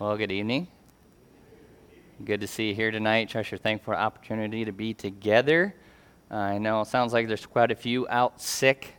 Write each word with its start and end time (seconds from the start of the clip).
Well, 0.00 0.16
good 0.16 0.32
evening. 0.32 0.66
Good 2.24 2.40
to 2.40 2.46
see 2.46 2.70
you 2.70 2.74
here 2.74 2.90
tonight. 2.90 3.28
Treasure 3.28 3.58
thankful 3.58 3.92
for 3.92 3.98
opportunity 3.98 4.64
to 4.64 4.72
be 4.72 4.94
together. 4.94 5.74
Uh, 6.30 6.36
I 6.36 6.56
know 6.56 6.80
it 6.80 6.86
sounds 6.86 7.12
like 7.12 7.28
there's 7.28 7.44
quite 7.44 7.70
a 7.70 7.74
few 7.74 8.08
out 8.08 8.40
sick. 8.40 8.94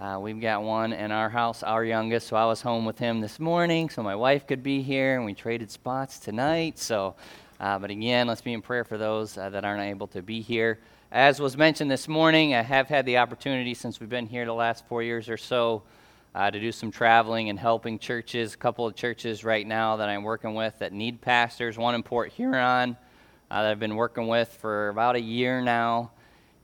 Uh, 0.00 0.20
we've 0.22 0.40
got 0.40 0.62
one 0.62 0.92
in 0.92 1.10
our 1.10 1.28
house, 1.28 1.64
our 1.64 1.84
youngest, 1.84 2.28
so 2.28 2.36
I 2.36 2.44
was 2.44 2.62
home 2.62 2.84
with 2.84 3.00
him 3.00 3.20
this 3.20 3.40
morning 3.40 3.90
so 3.90 4.00
my 4.00 4.14
wife 4.14 4.46
could 4.46 4.62
be 4.62 4.80
here, 4.80 5.16
and 5.16 5.24
we 5.24 5.34
traded 5.34 5.72
spots 5.72 6.20
tonight. 6.20 6.78
So, 6.78 7.16
uh, 7.58 7.80
but 7.80 7.90
again, 7.90 8.28
let's 8.28 8.40
be 8.40 8.52
in 8.52 8.62
prayer 8.62 8.84
for 8.84 8.96
those 8.96 9.36
uh, 9.36 9.50
that 9.50 9.64
aren't 9.64 9.82
able 9.82 10.06
to 10.06 10.22
be 10.22 10.40
here. 10.40 10.78
As 11.10 11.40
was 11.40 11.56
mentioned 11.56 11.90
this 11.90 12.06
morning, 12.06 12.54
I 12.54 12.62
have 12.62 12.86
had 12.86 13.06
the 13.06 13.18
opportunity 13.18 13.74
since 13.74 13.98
we've 13.98 14.08
been 14.08 14.28
here 14.28 14.46
the 14.46 14.54
last 14.54 14.86
four 14.86 15.02
years 15.02 15.28
or 15.28 15.36
so 15.36 15.82
uh, 16.34 16.50
to 16.50 16.60
do 16.60 16.72
some 16.72 16.90
traveling 16.90 17.48
and 17.48 17.58
helping 17.58 17.98
churches. 17.98 18.54
A 18.54 18.56
couple 18.56 18.86
of 18.86 18.94
churches 18.94 19.44
right 19.44 19.66
now 19.66 19.96
that 19.96 20.08
I'm 20.08 20.22
working 20.22 20.54
with 20.54 20.78
that 20.78 20.92
need 20.92 21.20
pastors. 21.20 21.78
One 21.78 21.94
in 21.94 22.02
Port 22.02 22.32
Huron 22.32 22.96
uh, 23.50 23.62
that 23.62 23.70
I've 23.70 23.80
been 23.80 23.96
working 23.96 24.28
with 24.28 24.52
for 24.60 24.88
about 24.88 25.16
a 25.16 25.20
year 25.20 25.60
now. 25.60 26.12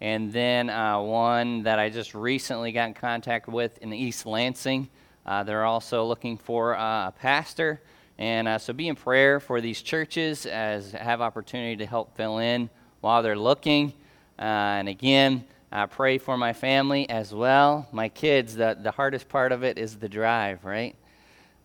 And 0.01 0.33
then 0.33 0.69
uh, 0.69 1.01
one 1.01 1.62
that 1.62 1.79
I 1.79 1.88
just 1.88 2.15
recently 2.15 2.73
got 2.73 2.88
in 2.88 2.95
contact 2.95 3.48
with 3.48 3.79
in 3.79 3.93
East 3.93 4.27
Lansing. 4.27 4.88
Uh, 5.24 5.43
they're 5.45 5.65
also 5.65 6.05
looking 6.05 6.37
for 6.37 6.77
uh, 6.77 7.09
a 7.09 7.12
pastor. 7.12 7.80
And 8.19 8.46
uh, 8.46 8.59
so 8.59 8.73
be 8.73 8.88
in 8.88 8.96
prayer 8.96 9.41
for 9.41 9.60
these 9.60 9.80
churches 9.80 10.46
as 10.46 10.93
have 10.93 11.21
opportunity 11.21 11.77
to 11.77 11.87
help 11.87 12.16
fill 12.16 12.38
in 12.38 12.69
while 13.01 13.23
they're 13.23 13.37
looking. 13.37 13.93
and 14.38 14.88
again, 14.88 15.45
I 15.77 15.87
pray 15.87 16.19
for 16.19 16.37
my 16.37 16.52
family 16.52 17.10
as 17.10 17.34
well. 17.34 17.88
My 17.91 18.09
kids, 18.09 18.55
the, 18.55 18.78
the 18.80 18.92
hardest 18.92 19.28
part 19.28 19.51
of 19.51 19.65
it 19.65 19.77
is 19.77 19.96
the 19.96 20.09
drive, 20.09 20.65
right? 20.65 20.95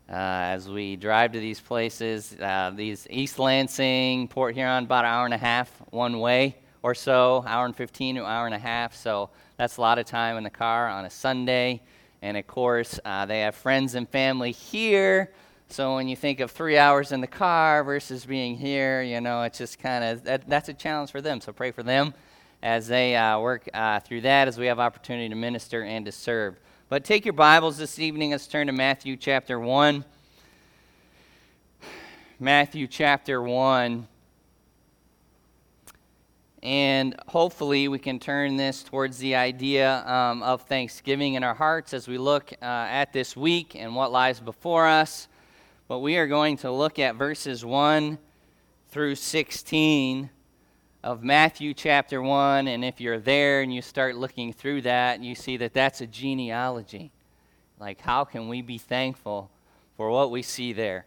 Uh, 0.09 0.15
as 0.15 0.67
we 0.67 0.95
drive 0.95 1.33
to 1.33 1.39
these 1.39 1.59
places, 1.59 2.35
uh, 2.41 2.71
these 2.75 3.05
East 3.11 3.37
Lansing, 3.37 4.27
Port 4.27 4.55
Huron, 4.55 4.85
about 4.85 5.05
an 5.05 5.11
hour 5.11 5.25
and 5.25 5.33
a 5.35 5.37
half 5.37 5.71
one 5.91 6.19
way 6.19 6.55
or 6.81 6.95
so, 6.95 7.43
hour 7.45 7.67
and 7.67 7.75
15 7.75 8.15
to 8.15 8.25
hour 8.25 8.47
and 8.47 8.55
a 8.55 8.59
half. 8.59 8.95
So 8.95 9.29
that's 9.57 9.77
a 9.77 9.81
lot 9.81 9.99
of 9.99 10.07
time 10.07 10.37
in 10.37 10.43
the 10.43 10.49
car 10.49 10.87
on 10.87 11.05
a 11.05 11.09
Sunday. 11.11 11.79
And 12.23 12.35
of 12.35 12.47
course, 12.47 12.99
uh, 13.05 13.27
they 13.27 13.41
have 13.41 13.53
friends 13.53 13.93
and 13.93 14.09
family 14.09 14.53
here. 14.53 15.31
So 15.67 15.93
when 15.93 16.07
you 16.07 16.15
think 16.15 16.39
of 16.39 16.49
three 16.49 16.79
hours 16.79 17.11
in 17.11 17.21
the 17.21 17.27
car 17.27 17.83
versus 17.83 18.25
being 18.25 18.55
here, 18.55 19.03
you 19.03 19.21
know, 19.21 19.43
it's 19.43 19.59
just 19.59 19.77
kind 19.77 20.03
of 20.03 20.23
that, 20.23 20.49
that's 20.49 20.67
a 20.67 20.73
challenge 20.73 21.11
for 21.11 21.21
them. 21.21 21.41
So 21.41 21.53
pray 21.53 21.69
for 21.69 21.83
them 21.83 22.15
as 22.61 22.87
they 22.87 23.15
uh, 23.15 23.39
work 23.39 23.69
uh, 23.73 23.99
through 23.99 24.21
that, 24.21 24.47
as 24.47 24.57
we 24.57 24.65
have 24.65 24.79
opportunity 24.79 25.29
to 25.29 25.35
minister 25.35 25.83
and 25.83 26.05
to 26.05 26.11
serve. 26.11 26.59
But 26.89 27.03
take 27.03 27.25
your 27.25 27.33
Bibles 27.33 27.77
this 27.77 27.99
evening. 27.99 28.31
Let's 28.31 28.47
turn 28.47 28.67
to 28.67 28.73
Matthew 28.73 29.15
chapter 29.15 29.59
1. 29.59 30.03
Matthew 32.39 32.87
chapter 32.87 33.41
1. 33.41 34.07
And 36.61 37.15
hopefully, 37.27 37.87
we 37.87 37.99
can 37.99 38.19
turn 38.19 38.57
this 38.57 38.83
towards 38.83 39.17
the 39.17 39.35
idea 39.35 40.05
um, 40.05 40.43
of 40.43 40.63
thanksgiving 40.63 41.35
in 41.35 41.43
our 41.43 41.53
hearts 41.53 41.93
as 41.93 42.07
we 42.09 42.17
look 42.17 42.51
uh, 42.61 42.65
at 42.65 43.13
this 43.13 43.37
week 43.37 43.75
and 43.75 43.95
what 43.95 44.11
lies 44.11 44.41
before 44.41 44.85
us. 44.85 45.29
But 45.87 45.99
we 45.99 46.17
are 46.17 46.27
going 46.27 46.57
to 46.57 46.71
look 46.71 46.99
at 46.99 47.15
verses 47.15 47.63
1 47.63 48.17
through 48.89 49.15
16 49.15 50.29
of 51.01 51.23
Matthew 51.23 51.73
chapter 51.73 52.21
1, 52.21 52.67
and 52.67 52.83
if 52.83 52.99
you're 52.99 53.19
there 53.19 53.61
and 53.61 53.73
you 53.73 53.81
start 53.81 54.17
looking 54.17 54.51
through 54.51 54.81
that, 54.81 55.23
you 55.23 55.33
see 55.33 55.55
that 55.57 55.73
that's 55.73 56.01
a 56.01 56.07
genealogy. 56.07 57.11
Like, 57.79 58.01
how 58.01 58.25
can 58.25 58.49
we 58.49 58.61
be 58.61 58.77
thankful 58.77 59.49
for 59.95 60.09
what 60.09 60.29
we 60.29 60.41
see 60.41 60.73
there? 60.73 61.05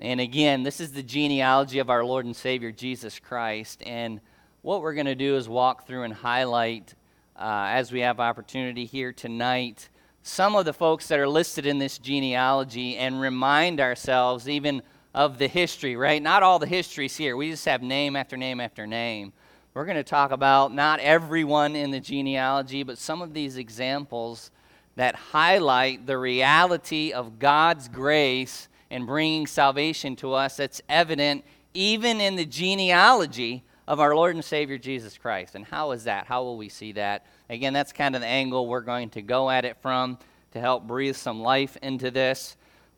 And 0.00 0.20
again, 0.20 0.64
this 0.64 0.80
is 0.80 0.90
the 0.90 1.04
genealogy 1.04 1.78
of 1.78 1.88
our 1.88 2.04
Lord 2.04 2.26
and 2.26 2.34
Savior 2.34 2.72
Jesus 2.72 3.20
Christ. 3.20 3.80
And 3.86 4.20
what 4.62 4.82
we're 4.82 4.94
going 4.94 5.06
to 5.06 5.14
do 5.14 5.36
is 5.36 5.48
walk 5.48 5.86
through 5.86 6.02
and 6.02 6.12
highlight, 6.12 6.94
uh, 7.36 7.66
as 7.70 7.92
we 7.92 8.00
have 8.00 8.18
opportunity 8.18 8.86
here 8.86 9.12
tonight, 9.12 9.88
some 10.24 10.56
of 10.56 10.64
the 10.64 10.72
folks 10.72 11.06
that 11.06 11.20
are 11.20 11.28
listed 11.28 11.64
in 11.64 11.78
this 11.78 11.98
genealogy 11.98 12.96
and 12.96 13.20
remind 13.20 13.80
ourselves, 13.80 14.48
even 14.48 14.82
of 15.16 15.38
the 15.38 15.48
history, 15.48 15.96
right? 15.96 16.22
Not 16.22 16.42
all 16.42 16.58
the 16.58 16.66
histories 16.66 17.16
here. 17.16 17.38
We 17.38 17.50
just 17.50 17.64
have 17.64 17.82
name 17.82 18.16
after 18.16 18.36
name 18.36 18.60
after 18.60 18.86
name. 18.86 19.32
We're 19.72 19.86
going 19.86 19.96
to 19.96 20.04
talk 20.04 20.30
about 20.30 20.74
not 20.74 21.00
everyone 21.00 21.74
in 21.74 21.90
the 21.90 22.00
genealogy, 22.00 22.82
but 22.82 22.98
some 22.98 23.22
of 23.22 23.32
these 23.32 23.56
examples 23.56 24.50
that 24.94 25.14
highlight 25.14 26.06
the 26.06 26.18
reality 26.18 27.12
of 27.12 27.38
God's 27.38 27.88
grace 27.88 28.68
in 28.90 29.06
bringing 29.06 29.46
salvation 29.46 30.16
to 30.16 30.34
us 30.34 30.58
that's 30.58 30.82
evident 30.86 31.44
even 31.72 32.20
in 32.20 32.36
the 32.36 32.44
genealogy 32.44 33.64
of 33.88 34.00
our 34.00 34.14
Lord 34.14 34.34
and 34.34 34.44
Savior 34.44 34.76
Jesus 34.76 35.16
Christ. 35.16 35.54
And 35.54 35.64
how 35.64 35.92
is 35.92 36.04
that? 36.04 36.26
How 36.26 36.42
will 36.42 36.58
we 36.58 36.68
see 36.68 36.92
that? 36.92 37.24
Again, 37.48 37.72
that's 37.72 37.92
kind 37.92 38.14
of 38.14 38.20
the 38.20 38.26
angle 38.26 38.66
we're 38.66 38.80
going 38.82 39.08
to 39.10 39.22
go 39.22 39.48
at 39.48 39.64
it 39.64 39.78
from 39.80 40.18
to 40.52 40.60
help 40.60 40.86
breathe 40.86 41.16
some 41.16 41.40
life 41.40 41.78
into 41.80 42.10
this 42.10 42.56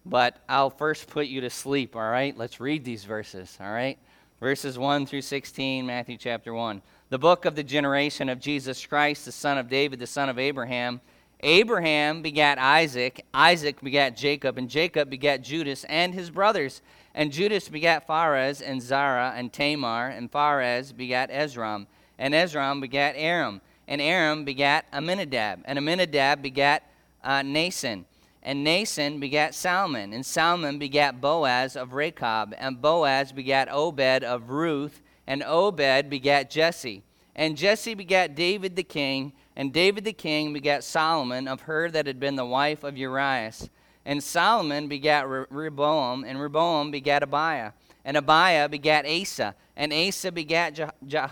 but 0.09 0.37
I'll 0.49 0.71
first 0.71 1.09
put 1.09 1.27
you 1.27 1.41
to 1.43 1.51
sleep, 1.51 1.95
all 1.95 2.11
right? 2.11 2.37
Let's 2.37 2.61
read 2.61 2.85
these 2.85 3.05
verses, 3.05 3.57
all 3.61 3.71
right? 3.71 3.99
Verses 4.41 4.79
1 4.79 5.07
through 5.07 5.23
16, 5.23 5.85
Matthew 5.85 6.17
chapter 6.17 6.55
1. 6.55 6.81
The 7.11 7.19
book 7.19 7.45
of 7.45 7.55
the 7.55 7.63
generation 7.63 8.29
of 8.29 8.41
Jesus 8.41 8.85
Christ, 8.87 9.25
the 9.25 9.33
son 9.33 9.59
of 9.59 9.69
David, 9.69 9.99
the 9.99 10.07
son 10.07 10.29
of 10.29 10.39
Abraham. 10.39 11.01
Abraham 11.41 12.23
begat 12.23 12.59
Isaac, 12.59 13.25
Isaac 13.33 13.81
begat 13.81 14.17
Jacob, 14.17 14.59
and 14.59 14.69
Jacob 14.69 15.11
begat 15.11 15.43
Judas 15.43 15.85
and 15.85 16.15
his 16.15 16.31
brothers. 16.31 16.83
And 17.15 17.33
Judas 17.33 17.69
begat 17.69 18.07
Phares 18.07 18.61
and 18.63 18.81
Zara 18.81 19.33
and 19.37 19.53
Tamar, 19.53 20.09
and 20.09 20.31
Phares 20.31 20.93
begat 20.93 21.31
Esrom, 21.31 21.87
and 22.19 22.35
Esrom 22.35 22.81
begat 22.81 23.15
Aram, 23.17 23.61
and 23.87 24.01
Aram 24.01 24.45
begat 24.45 24.85
Aminadab, 24.93 25.61
and 25.65 25.79
Aminadab 25.79 26.43
begat 26.43 26.85
uh, 27.25 27.41
Naasson. 27.41 28.05
And 28.49 28.67
Naasson 28.67 29.21
begat 29.21 29.55
Salmon, 29.55 30.15
and 30.15 30.25
Salmon 30.25 30.79
begat 30.79 31.21
Boaz 31.21 31.77
of 31.77 31.91
Rachab, 31.91 32.55
and 32.57 32.81
Boaz 32.81 33.31
begat 33.31 33.69
Obed 33.71 34.25
of 34.25 34.49
Ruth, 34.49 35.03
and 35.27 35.43
Obed 35.43 36.09
begat 36.09 36.49
Jesse. 36.49 37.03
And 37.37 37.59
Jesse 37.59 37.93
begat 37.93 38.35
David 38.35 38.75
the 38.75 38.83
king, 38.83 39.35
and 39.55 39.71
David 39.71 40.05
the 40.05 40.15
king 40.15 40.55
begat 40.55 40.83
Solomon 40.83 41.47
of 41.47 41.61
her 41.61 41.91
that 41.91 42.07
had 42.07 42.19
been 42.19 42.37
the 42.37 42.47
wife 42.47 42.85
of 42.85 42.97
Urias. 42.97 43.69
And 44.07 44.25
Solomon 44.25 44.89
begat 44.89 45.29
Rehoboam, 45.29 46.25
and 46.25 46.41
Rehoboam 46.41 46.91
begat 46.91 47.23
Abia. 47.23 47.75
And 48.03 48.17
Abia 48.17 48.71
begat 48.71 49.05
Asa, 49.05 49.55
and 49.77 49.93
Asa 49.93 50.33
begat 50.33 50.73
jo- 50.75 50.91
jo- 51.07 51.29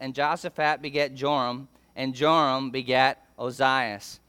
and 0.00 0.14
Josaphat 0.14 0.80
begat 0.80 1.14
Joram, 1.14 1.68
and 1.94 2.14
Joram 2.14 2.70
begat 2.70 3.22
Ozias. 3.38 4.20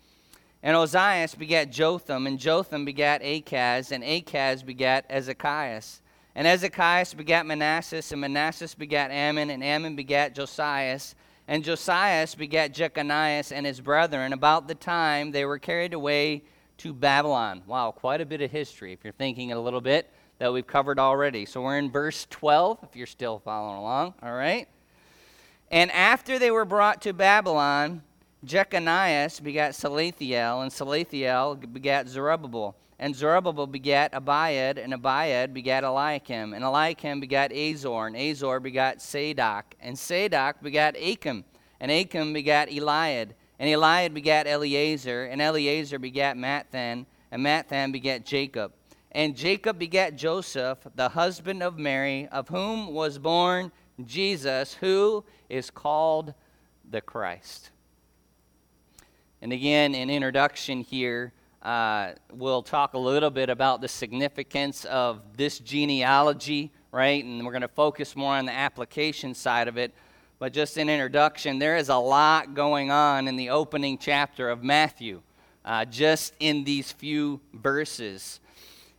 And 0.66 0.76
Ozias 0.76 1.38
begat 1.38 1.70
Jotham, 1.70 2.26
and 2.26 2.40
Jotham 2.40 2.86
begat 2.86 3.22
Achaz, 3.22 3.92
and 3.92 4.04
Achaz 4.04 4.66
begat 4.66 5.08
Ezekias. 5.12 6.02
And 6.34 6.48
Ezekias 6.48 7.16
begat 7.16 7.46
Manasses, 7.46 8.12
and 8.12 8.24
Manasses 8.24 8.76
begat 8.76 9.12
Amon, 9.12 9.52
and 9.52 9.64
Amon 9.64 9.96
begat 9.96 10.34
Josias. 10.34 11.14
And 11.48 11.64
Josias 11.64 12.34
begat 12.34 12.74
Jechonias 12.74 13.52
and 13.52 13.64
his 13.64 13.80
brethren 13.80 14.34
about 14.34 14.68
the 14.68 14.74
time 14.74 15.30
they 15.30 15.46
were 15.46 15.60
carried 15.60 15.94
away 15.94 16.42
to 16.80 16.94
Babylon. 16.94 17.62
Wow, 17.68 17.92
quite 17.92 18.20
a 18.20 18.26
bit 18.26 18.42
of 18.42 18.50
history 18.50 18.92
if 18.92 19.04
you're 19.04 19.14
thinking 19.14 19.52
a 19.52 19.62
little 19.62 19.82
bit 19.82 20.12
that 20.40 20.52
we've 20.52 20.66
covered 20.66 20.98
already. 20.98 21.46
So 21.46 21.62
we're 21.62 21.78
in 21.78 21.92
verse 21.92 22.26
12 22.32 22.80
if 22.82 22.96
you're 22.96 23.06
still 23.06 23.38
following 23.38 23.78
along, 23.78 24.16
all 24.24 24.34
right? 24.34 24.68
And 25.70 25.92
after 25.92 26.40
they 26.40 26.50
were 26.50 26.66
brought 26.66 27.04
to 27.04 27.14
Babylon, 27.14 28.02
Jechonias 28.46 29.42
begat 29.42 29.72
Salathiel, 29.72 30.62
and 30.62 30.72
Salathiel 30.72 31.74
begat 31.74 32.08
Zerubbabel. 32.08 32.76
And 33.00 33.16
Zerubbabel 33.16 33.68
begat 33.68 34.14
Abiud, 34.14 34.78
and 34.78 34.94
Abiud 34.94 35.54
begat 35.54 35.84
Eliakim. 35.84 36.54
And 36.54 36.64
Eliakim 36.64 37.20
begat 37.20 37.52
Azor, 37.52 38.08
and 38.08 38.16
Azor 38.16 38.60
begat 38.60 39.00
Sadoc. 39.00 39.64
And 39.80 39.96
Sadoc 39.96 40.62
begat 40.62 40.96
Achim, 40.96 41.44
and 41.80 41.92
Achim 41.92 42.34
begat 42.34 42.70
Eliud. 42.70 43.32
And 43.58 43.70
Eliud 43.70 44.14
begat 44.14 44.48
Eleazar, 44.48 45.26
and 45.26 45.42
Eleazar 45.42 45.98
begat 45.98 46.38
Matthan, 46.38 47.06
and 47.32 47.46
Matthan 47.46 47.92
begat 47.92 48.26
Jacob. 48.26 48.74
And 49.12 49.36
Jacob 49.36 49.80
begat 49.80 50.18
Joseph, 50.18 50.80
the 50.96 51.10
husband 51.10 51.64
of 51.64 51.80
Mary, 51.80 52.28
of 52.32 52.50
whom 52.50 52.94
was 52.94 53.18
born 53.18 53.72
Jesus, 54.06 54.74
who 54.76 55.24
is 55.50 55.72
called 55.72 56.34
the 56.90 57.02
Christ. 57.02 57.72
And 59.46 59.54
again, 59.54 59.94
in 59.94 60.10
introduction 60.10 60.82
here, 60.82 61.32
uh, 61.62 62.14
we'll 62.34 62.64
talk 62.64 62.96
a 62.96 62.98
little 62.98 63.30
bit 63.30 63.52
about 63.52 63.80
the 63.80 63.88
significance 63.88 64.86
of 64.86 65.22
this 65.38 65.60
genealogy, 65.60 66.72
right? 66.92 67.24
And 67.24 67.46
we're 67.46 67.52
going 67.52 67.62
to 67.62 67.68
focus 67.68 68.16
more 68.16 68.34
on 68.34 68.48
the 68.48 68.52
application 68.52 69.36
side 69.36 69.68
of 69.68 69.78
it. 69.78 69.94
But 70.40 70.52
just 70.52 70.80
in 70.80 70.90
introduction, 70.90 71.60
there 71.60 71.78
is 71.78 71.90
a 71.90 71.96
lot 71.96 72.56
going 72.56 72.90
on 72.90 73.28
in 73.28 73.36
the 73.36 73.52
opening 73.52 74.00
chapter 74.00 74.50
of 74.50 74.64
Matthew, 74.64 75.22
uh, 75.64 75.86
just 75.86 76.34
in 76.40 76.64
these 76.64 76.92
few 76.92 77.40
verses. 77.54 78.40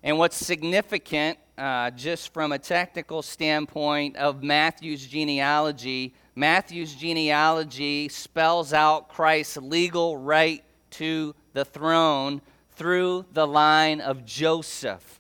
And 0.05 0.17
what's 0.17 0.37
significant 0.37 1.41
uh, 1.59 1.91
just 1.91 2.33
from 2.33 2.53
a 2.53 2.59
technical 2.61 3.23
standpoint 3.23 4.15
of 4.15 4.45
Matthew's 4.45 5.05
genealogy, 5.05 6.15
Matthew's 6.39 6.95
genealogy 6.95 8.11
spells 8.11 8.75
out 8.75 9.09
Christ's 9.09 9.57
legal 9.57 10.19
right 10.19 10.63
to 10.91 11.35
the 11.55 11.65
throne 11.65 12.43
through 12.73 13.25
the 13.33 13.47
line 13.47 14.03
of 14.03 14.27
Joseph. 14.27 15.19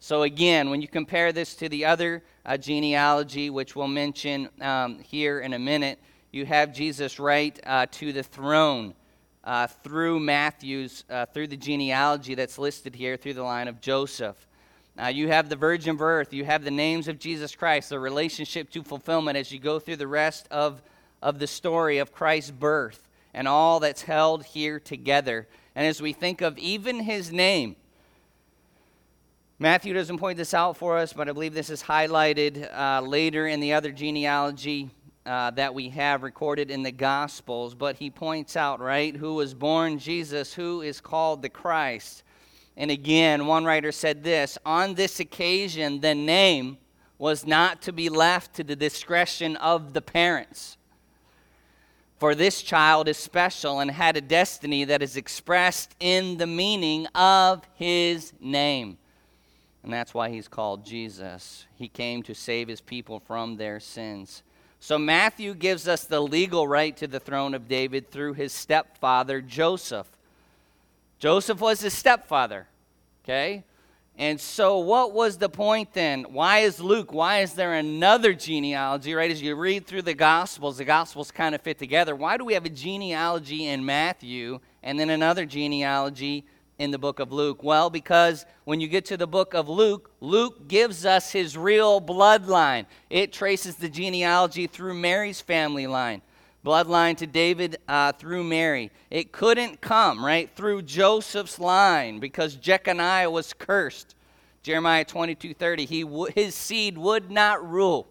So, 0.00 0.22
again, 0.22 0.68
when 0.68 0.82
you 0.82 0.88
compare 0.88 1.32
this 1.32 1.54
to 1.56 1.68
the 1.68 1.84
other 1.84 2.24
uh, 2.44 2.56
genealogy, 2.56 3.48
which 3.48 3.76
we'll 3.76 3.86
mention 3.86 4.48
um, 4.60 4.98
here 4.98 5.38
in 5.38 5.52
a 5.52 5.58
minute, 5.58 6.00
you 6.32 6.44
have 6.46 6.74
Jesus 6.74 7.20
right 7.20 7.56
uh, 7.64 7.86
to 7.92 8.12
the 8.12 8.24
throne 8.24 8.94
uh, 9.44 9.68
through 9.68 10.18
Matthew's, 10.18 11.04
uh, 11.08 11.26
through 11.26 11.46
the 11.46 11.56
genealogy 11.56 12.34
that's 12.34 12.58
listed 12.58 12.96
here, 12.96 13.16
through 13.16 13.34
the 13.34 13.42
line 13.44 13.68
of 13.68 13.80
Joseph. 13.80 14.48
Uh, 15.00 15.06
you 15.06 15.28
have 15.28 15.48
the 15.48 15.56
virgin 15.56 15.96
birth, 15.96 16.34
you 16.34 16.44
have 16.44 16.62
the 16.62 16.70
names 16.70 17.08
of 17.08 17.18
Jesus 17.18 17.56
Christ, 17.56 17.88
the 17.88 17.98
relationship 17.98 18.68
to 18.70 18.82
fulfillment 18.82 19.38
as 19.38 19.50
you 19.50 19.58
go 19.58 19.78
through 19.78 19.96
the 19.96 20.06
rest 20.06 20.46
of, 20.50 20.82
of 21.22 21.38
the 21.38 21.46
story 21.46 21.98
of 21.98 22.12
Christ's 22.12 22.50
birth 22.50 23.08
and 23.32 23.48
all 23.48 23.80
that's 23.80 24.02
held 24.02 24.44
here 24.44 24.78
together. 24.78 25.48
And 25.74 25.86
as 25.86 26.02
we 26.02 26.12
think 26.12 26.42
of 26.42 26.58
even 26.58 27.00
his 27.00 27.32
name, 27.32 27.76
Matthew 29.58 29.94
doesn't 29.94 30.18
point 30.18 30.36
this 30.36 30.52
out 30.52 30.76
for 30.76 30.98
us, 30.98 31.14
but 31.14 31.30
I 31.30 31.32
believe 31.32 31.54
this 31.54 31.70
is 31.70 31.82
highlighted 31.82 32.68
uh, 32.70 33.00
later 33.00 33.46
in 33.46 33.60
the 33.60 33.72
other 33.72 33.92
genealogy 33.92 34.90
uh, 35.24 35.50
that 35.52 35.74
we 35.74 35.88
have 35.90 36.22
recorded 36.22 36.70
in 36.70 36.82
the 36.82 36.92
Gospels. 36.92 37.74
But 37.74 37.96
he 37.96 38.10
points 38.10 38.54
out, 38.54 38.80
right, 38.80 39.16
who 39.16 39.34
was 39.34 39.54
born 39.54 39.98
Jesus, 39.98 40.52
who 40.52 40.82
is 40.82 41.00
called 41.00 41.40
the 41.40 41.48
Christ. 41.48 42.22
And 42.76 42.90
again, 42.90 43.46
one 43.46 43.64
writer 43.64 43.92
said 43.92 44.22
this 44.22 44.58
On 44.64 44.94
this 44.94 45.20
occasion, 45.20 46.00
the 46.00 46.14
name 46.14 46.78
was 47.18 47.46
not 47.46 47.82
to 47.82 47.92
be 47.92 48.08
left 48.08 48.54
to 48.54 48.64
the 48.64 48.76
discretion 48.76 49.56
of 49.56 49.92
the 49.92 50.00
parents. 50.00 50.78
For 52.18 52.34
this 52.34 52.62
child 52.62 53.08
is 53.08 53.16
special 53.16 53.80
and 53.80 53.90
had 53.90 54.16
a 54.16 54.20
destiny 54.20 54.84
that 54.84 55.02
is 55.02 55.16
expressed 55.16 55.94
in 56.00 56.36
the 56.36 56.46
meaning 56.46 57.06
of 57.14 57.62
his 57.74 58.34
name. 58.40 58.98
And 59.82 59.92
that's 59.92 60.12
why 60.12 60.28
he's 60.28 60.48
called 60.48 60.84
Jesus. 60.84 61.66
He 61.74 61.88
came 61.88 62.22
to 62.24 62.34
save 62.34 62.68
his 62.68 62.82
people 62.82 63.20
from 63.20 63.56
their 63.56 63.80
sins. 63.80 64.42
So 64.80 64.98
Matthew 64.98 65.54
gives 65.54 65.88
us 65.88 66.04
the 66.04 66.20
legal 66.20 66.68
right 66.68 66.96
to 66.98 67.06
the 67.06 67.20
throne 67.20 67.54
of 67.54 67.68
David 67.68 68.10
through 68.10 68.34
his 68.34 68.52
stepfather, 68.52 69.40
Joseph. 69.40 70.06
Joseph 71.20 71.60
was 71.60 71.82
his 71.82 71.92
stepfather. 71.92 72.66
Okay? 73.22 73.62
And 74.16 74.40
so, 74.40 74.78
what 74.78 75.12
was 75.12 75.38
the 75.38 75.48
point 75.48 75.92
then? 75.92 76.24
Why 76.24 76.58
is 76.58 76.80
Luke, 76.80 77.12
why 77.12 77.40
is 77.40 77.52
there 77.54 77.74
another 77.74 78.34
genealogy, 78.34 79.14
right? 79.14 79.30
As 79.30 79.40
you 79.40 79.54
read 79.54 79.86
through 79.86 80.02
the 80.02 80.14
Gospels, 80.14 80.78
the 80.78 80.84
Gospels 80.84 81.30
kind 81.30 81.54
of 81.54 81.60
fit 81.60 81.78
together. 81.78 82.16
Why 82.16 82.36
do 82.36 82.44
we 82.44 82.54
have 82.54 82.64
a 82.64 82.70
genealogy 82.70 83.66
in 83.66 83.84
Matthew 83.84 84.60
and 84.82 84.98
then 84.98 85.10
another 85.10 85.46
genealogy 85.46 86.44
in 86.78 86.90
the 86.90 86.98
book 86.98 87.18
of 87.18 87.32
Luke? 87.32 87.62
Well, 87.62 87.88
because 87.88 88.44
when 88.64 88.80
you 88.80 88.88
get 88.88 89.04
to 89.06 89.16
the 89.16 89.26
book 89.26 89.54
of 89.54 89.68
Luke, 89.68 90.10
Luke 90.20 90.68
gives 90.68 91.06
us 91.06 91.30
his 91.32 91.56
real 91.56 92.00
bloodline. 92.00 92.86
It 93.08 93.32
traces 93.32 93.76
the 93.76 93.88
genealogy 93.88 94.66
through 94.66 94.94
Mary's 94.94 95.40
family 95.40 95.86
line 95.86 96.20
bloodline 96.64 97.16
to 97.18 97.26
David 97.26 97.78
uh, 97.88 98.12
through 98.12 98.44
Mary. 98.44 98.90
It 99.10 99.32
couldn't 99.32 99.80
come, 99.80 100.24
right, 100.24 100.50
through 100.54 100.82
Joseph's 100.82 101.58
line 101.58 102.20
because 102.20 102.56
Jeconiah 102.56 103.30
was 103.30 103.52
cursed. 103.52 104.14
Jeremiah 104.62 105.04
22 105.04 105.54
30, 105.54 105.86
he 105.86 106.02
w- 106.02 106.32
his 106.34 106.54
seed 106.54 106.98
would 106.98 107.30
not 107.30 107.66
rule. 107.66 108.06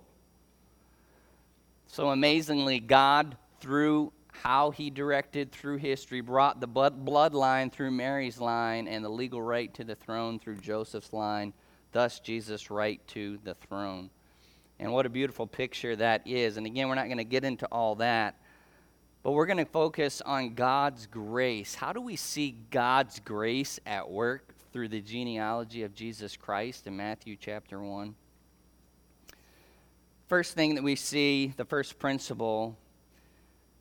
So 1.87 2.09
amazingly, 2.09 2.79
God, 2.79 3.37
through 3.59 4.11
how 4.31 4.71
he 4.71 4.89
directed 4.89 5.51
through 5.51 5.77
history, 5.77 6.21
brought 6.21 6.59
the 6.61 6.67
blood, 6.67 7.05
bloodline 7.05 7.71
through 7.71 7.91
Mary's 7.91 8.39
line 8.39 8.87
and 8.87 9.03
the 9.03 9.09
legal 9.09 9.41
right 9.41 9.73
to 9.73 9.83
the 9.83 9.95
throne 9.95 10.39
through 10.39 10.57
Joseph's 10.57 11.13
line, 11.13 11.53
thus 11.91 12.19
Jesus' 12.19 12.71
right 12.71 13.05
to 13.09 13.37
the 13.43 13.53
throne. 13.55 14.09
And 14.79 14.93
what 14.93 15.05
a 15.05 15.09
beautiful 15.09 15.45
picture 15.45 15.95
that 15.97 16.25
is. 16.25 16.55
And 16.55 16.65
again, 16.65 16.87
we're 16.87 16.95
not 16.95 17.07
going 17.07 17.17
to 17.17 17.25
get 17.25 17.43
into 17.43 17.65
all 17.65 17.95
that, 17.95 18.35
but 19.23 19.31
we're 19.31 19.45
going 19.45 19.57
to 19.57 19.65
focus 19.65 20.21
on 20.21 20.53
God's 20.53 21.05
grace. 21.05 21.75
How 21.75 21.91
do 21.91 22.01
we 22.01 22.15
see 22.15 22.55
God's 22.71 23.19
grace 23.19 23.79
at 23.85 24.09
work 24.09 24.53
through 24.71 24.87
the 24.87 25.01
genealogy 25.01 25.83
of 25.83 25.93
Jesus 25.93 26.37
Christ 26.37 26.87
in 26.87 26.95
Matthew 26.95 27.35
chapter 27.39 27.81
1? 27.81 28.15
First 30.27 30.53
thing 30.53 30.75
that 30.75 30.83
we 30.83 30.95
see, 30.95 31.53
the 31.57 31.65
first 31.65 31.99
principle, 31.99 32.77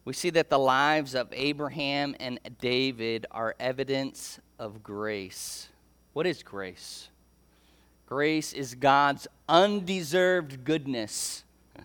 we 0.05 0.14
see 0.14 0.31
that 0.31 0.49
the 0.49 0.58
lives 0.58 1.14
of 1.14 1.29
Abraham 1.32 2.17
and 2.19 2.40
David 2.61 3.26
are 3.31 3.55
evidence 3.61 4.40
of 4.58 4.82
grace. 4.82 5.69
What 6.14 6.26
is 6.26 6.43
grace? 6.43 7.08
Grace 8.06 8.55
is 8.55 8.75
God's 8.75 9.29
undeserved 9.49 10.64
goodness. 10.64 11.44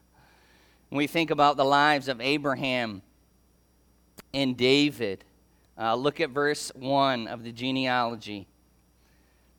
When 0.89 0.97
we 0.99 1.07
think 1.07 1.31
about 1.31 1.57
the 1.57 1.65
lives 1.65 2.07
of 2.07 2.21
Abraham 2.21 3.01
and 4.33 4.57
David, 4.57 5.23
uh, 5.77 5.95
look 5.95 6.19
at 6.19 6.29
verse 6.29 6.71
1 6.75 7.27
of 7.27 7.43
the 7.43 7.51
genealogy. 7.51 8.47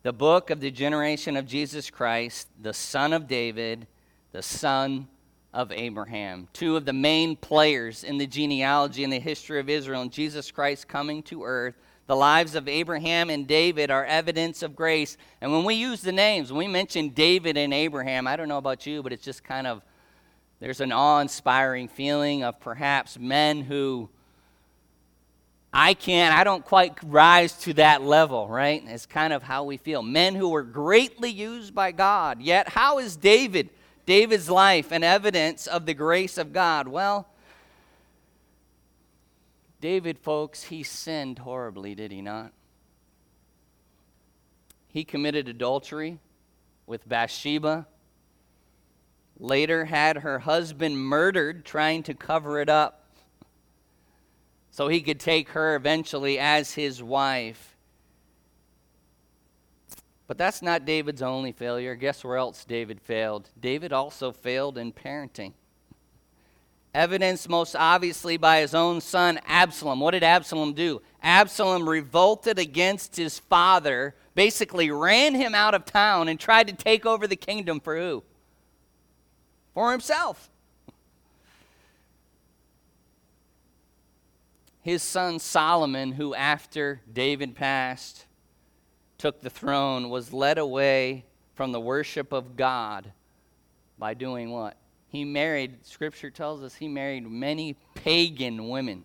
The 0.03 0.13
book 0.13 0.51
of 0.51 0.61
the 0.61 0.71
generation 0.71 1.37
of 1.37 1.47
Jesus 1.47 1.91
Christ, 1.91 2.49
the 2.61 2.75
son 2.75 3.13
of 3.13 3.27
David, 3.27 3.87
the 4.33 4.43
son 4.43 5.09
of 5.53 5.73
Abraham. 5.73 6.49
Two 6.53 6.77
of 6.77 6.85
the 6.85 6.93
main 6.93 7.37
players 7.37 8.05
in 8.05 8.19
the 8.19 8.27
genealogy 8.27 9.05
in 9.05 9.11
the 9.11 9.21
history 9.21 9.61
of 9.61 9.69
Israel, 9.69 10.03
and 10.03 10.13
Jesus 10.13 10.51
Christ 10.51 10.89
coming 10.89 11.23
to 11.25 11.45
earth 11.45 11.75
the 12.07 12.17
lives 12.17 12.55
of 12.55 12.69
Abraham 12.69 13.31
and 13.31 13.47
David 13.47 13.91
are 13.91 14.05
evidence 14.05 14.63
of 14.63 14.77
grace. 14.77 15.17
And 15.41 15.53
when 15.53 15.65
we 15.65 15.75
use 15.75 16.03
the 16.03 16.13
names, 16.13 16.53
when 16.53 16.59
we 16.59 16.69
mention 16.69 17.11
David 17.11 17.57
and 17.57 17.73
Abraham, 17.73 18.27
I 18.27 18.37
don't 18.37 18.49
know 18.49 18.59
about 18.59 18.87
you, 18.87 19.03
but 19.03 19.13
it's 19.13 19.25
just 19.25 19.43
kind 19.43 19.67
of, 19.67 19.83
there's 20.61 20.81
an 20.81 20.93
awe 20.93 21.21
inspiring 21.21 21.89
feeling 21.89 22.45
of 22.45 22.61
perhaps 22.61 23.19
men 23.19 23.63
who 23.63 24.11
I 25.77 25.95
can't, 25.95 26.33
I 26.33 26.45
don't 26.45 26.65
quite 26.65 26.95
rise 27.03 27.53
to 27.63 27.75
that 27.75 28.01
level, 28.01 28.47
right? 28.47 28.81
It's 28.87 29.07
kind 29.07 29.33
of 29.33 29.43
how 29.43 29.65
we 29.65 29.77
feel. 29.77 30.05
Men 30.05 30.37
who 30.37 30.51
were 30.51 30.63
greatly 30.63 31.31
used 31.31 31.75
by 31.75 31.91
God. 31.91 32.41
Yet, 32.41 32.69
how 32.69 33.01
is 33.01 33.17
David, 33.17 33.71
David's 34.07 34.49
life, 34.49 34.93
an 34.93 35.03
evidence 35.03 35.67
of 35.67 35.85
the 35.85 35.93
grace 35.93 36.39
of 36.39 36.53
God? 36.53 36.87
Well, 36.87 37.27
David, 39.81 40.17
folks, 40.17 40.63
he 40.63 40.85
sinned 40.85 41.41
horribly, 41.41 41.97
did 41.97 42.13
he 42.13 42.23
not? 42.23 42.53
He 44.87 45.03
committed 45.03 45.49
adultery 45.49 46.21
with 46.87 47.09
Bathsheba, 47.09 47.89
later 49.41 49.87
had 49.87 50.19
her 50.19 50.39
husband 50.39 50.97
murdered 50.97 51.65
trying 51.65 52.05
to 52.05 52.15
cover 52.15 52.61
it 52.61 52.69
up 52.69 53.04
so 54.75 54.89
he 54.89 55.01
could 55.01 55.21
take 55.21 55.51
her 55.51 55.77
eventually 55.77 56.39
as 56.39 56.73
his 56.73 57.01
wife. 57.03 57.77
But 60.27 60.37
that's 60.37 60.63
not 60.63 60.85
David's 60.85 61.23
only 61.23 61.53
failure. 61.53 61.95
Guess 61.95 62.25
where 62.25 62.37
else 62.37 62.65
David 62.65 63.01
failed? 63.01 63.51
David 63.61 63.93
also 63.93 64.33
failed 64.33 64.77
in 64.77 64.93
parenting 64.93 65.53
evidenced 66.95 67.49
most 67.49 67.75
obviously 67.75 68.37
by 68.37 68.61
his 68.61 68.75
own 68.75 69.01
son 69.01 69.41
Absalom. 69.47 70.01
What 70.01 70.13
did 70.13 70.23
Absalom 70.23 70.73
do? 70.73 71.03
Absalom 71.23 71.89
revolted 71.89 72.59
against 72.59 73.17
his 73.17 73.39
father, 73.39 74.15
basically 74.35 74.91
ran 74.91 75.35
him 75.35 75.55
out 75.55 75.75
of 75.75 75.85
town, 75.85 76.29
and 76.29 76.39
tried 76.39 76.69
to 76.69 76.75
take 76.75 77.05
over 77.05 77.27
the 77.27 77.37
kingdom 77.37 77.81
for 77.81 77.97
who? 77.97 78.23
For 79.75 79.91
himself. 79.91 80.51
His 84.85 85.03
son 85.03 85.41
Solomon, 85.41 86.13
who 86.13 86.33
after 86.35 87.01
David 87.13 87.57
passed, 87.57 88.27
took 89.19 89.41
the 89.41 89.51
throne, 89.51 90.11
was 90.11 90.33
led 90.33 90.59
away 90.59 91.25
from 91.55 91.73
the 91.73 91.81
worship 91.81 92.33
of 92.33 92.57
God 92.57 93.13
by 93.99 94.15
doing 94.15 94.51
what? 94.51 94.77
he 95.15 95.25
married, 95.25 95.87
scripture 95.87 96.29
tells 96.29 96.61
us 96.61 96.75
he 96.75 96.89
married 96.89 97.25
many 97.25 97.77
pagan 97.95 98.69
women. 98.69 99.05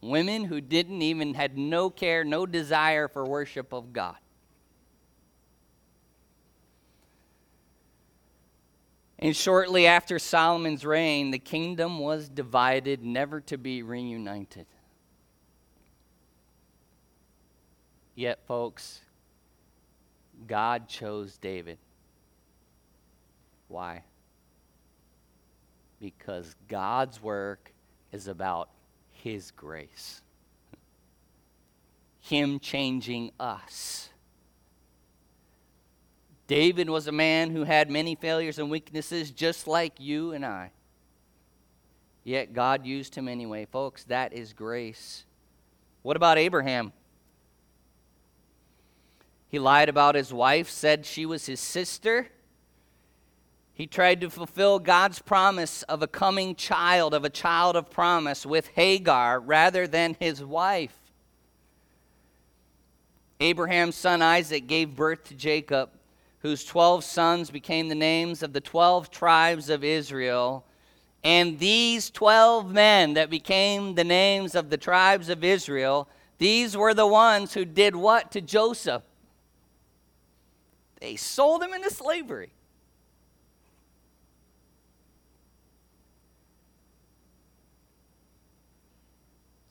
Women 0.00 0.44
who 0.44 0.60
didn't 0.60 1.02
even, 1.02 1.34
had 1.34 1.58
no 1.58 1.90
care, 1.90 2.22
no 2.22 2.46
desire 2.46 3.08
for 3.08 3.24
worship 3.24 3.72
of 3.72 3.92
God. 3.92 4.14
And 9.22 9.36
shortly 9.36 9.86
after 9.86 10.18
Solomon's 10.18 10.84
reign, 10.84 11.30
the 11.30 11.38
kingdom 11.38 12.00
was 12.00 12.28
divided, 12.28 13.04
never 13.04 13.40
to 13.42 13.56
be 13.56 13.84
reunited. 13.84 14.66
Yet, 18.16 18.40
folks, 18.48 19.00
God 20.48 20.88
chose 20.88 21.38
David. 21.38 21.78
Why? 23.68 24.02
Because 26.00 26.56
God's 26.66 27.22
work 27.22 27.72
is 28.10 28.26
about 28.26 28.70
His 29.12 29.52
grace, 29.52 30.20
Him 32.20 32.58
changing 32.58 33.30
us. 33.38 34.08
David 36.52 36.90
was 36.90 37.06
a 37.06 37.12
man 37.12 37.48
who 37.48 37.64
had 37.64 37.90
many 37.90 38.14
failures 38.14 38.58
and 38.58 38.70
weaknesses, 38.70 39.30
just 39.30 39.66
like 39.66 39.94
you 39.98 40.32
and 40.32 40.44
I. 40.44 40.70
Yet 42.24 42.52
God 42.52 42.84
used 42.84 43.14
him 43.14 43.26
anyway. 43.26 43.64
Folks, 43.64 44.04
that 44.04 44.34
is 44.34 44.52
grace. 44.52 45.24
What 46.02 46.14
about 46.14 46.36
Abraham? 46.36 46.92
He 49.48 49.58
lied 49.58 49.88
about 49.88 50.14
his 50.14 50.30
wife, 50.30 50.68
said 50.68 51.06
she 51.06 51.24
was 51.24 51.46
his 51.46 51.58
sister. 51.58 52.28
He 53.72 53.86
tried 53.86 54.20
to 54.20 54.28
fulfill 54.28 54.78
God's 54.78 55.20
promise 55.20 55.84
of 55.84 56.02
a 56.02 56.06
coming 56.06 56.54
child, 56.54 57.14
of 57.14 57.24
a 57.24 57.30
child 57.30 57.76
of 57.76 57.88
promise 57.88 58.44
with 58.44 58.66
Hagar 58.74 59.40
rather 59.40 59.86
than 59.86 60.18
his 60.20 60.44
wife. 60.44 60.98
Abraham's 63.40 63.96
son 63.96 64.20
Isaac 64.20 64.66
gave 64.66 64.94
birth 64.94 65.24
to 65.24 65.34
Jacob, 65.34 65.88
whose 66.42 66.64
12 66.64 67.04
sons 67.04 67.50
became 67.50 67.88
the 67.88 67.94
names 67.94 68.42
of 68.42 68.52
the 68.52 68.60
12 68.60 69.10
tribes 69.10 69.70
of 69.70 69.84
Israel. 69.84 70.64
And 71.22 71.58
these 71.60 72.10
12 72.10 72.72
men 72.72 73.14
that 73.14 73.30
became 73.30 73.94
the 73.94 74.04
names 74.04 74.56
of 74.56 74.68
the 74.68 74.76
tribes 74.76 75.28
of 75.28 75.44
Israel, 75.44 76.08
these 76.38 76.76
were 76.76 76.94
the 76.94 77.06
ones 77.06 77.54
who 77.54 77.64
did 77.64 77.94
what 77.94 78.32
to 78.32 78.40
Joseph? 78.40 79.04
They 81.00 81.14
sold 81.14 81.62
him 81.62 81.72
into 81.72 81.90
slavery. 81.90 82.50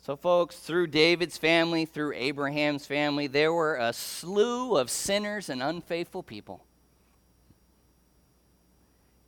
So, 0.01 0.15
folks, 0.15 0.55
through 0.55 0.87
David's 0.87 1.37
family, 1.37 1.85
through 1.85 2.13
Abraham's 2.15 2.87
family, 2.87 3.27
there 3.27 3.53
were 3.53 3.75
a 3.75 3.93
slew 3.93 4.75
of 4.75 4.89
sinners 4.89 5.47
and 5.47 5.61
unfaithful 5.61 6.23
people. 6.23 6.65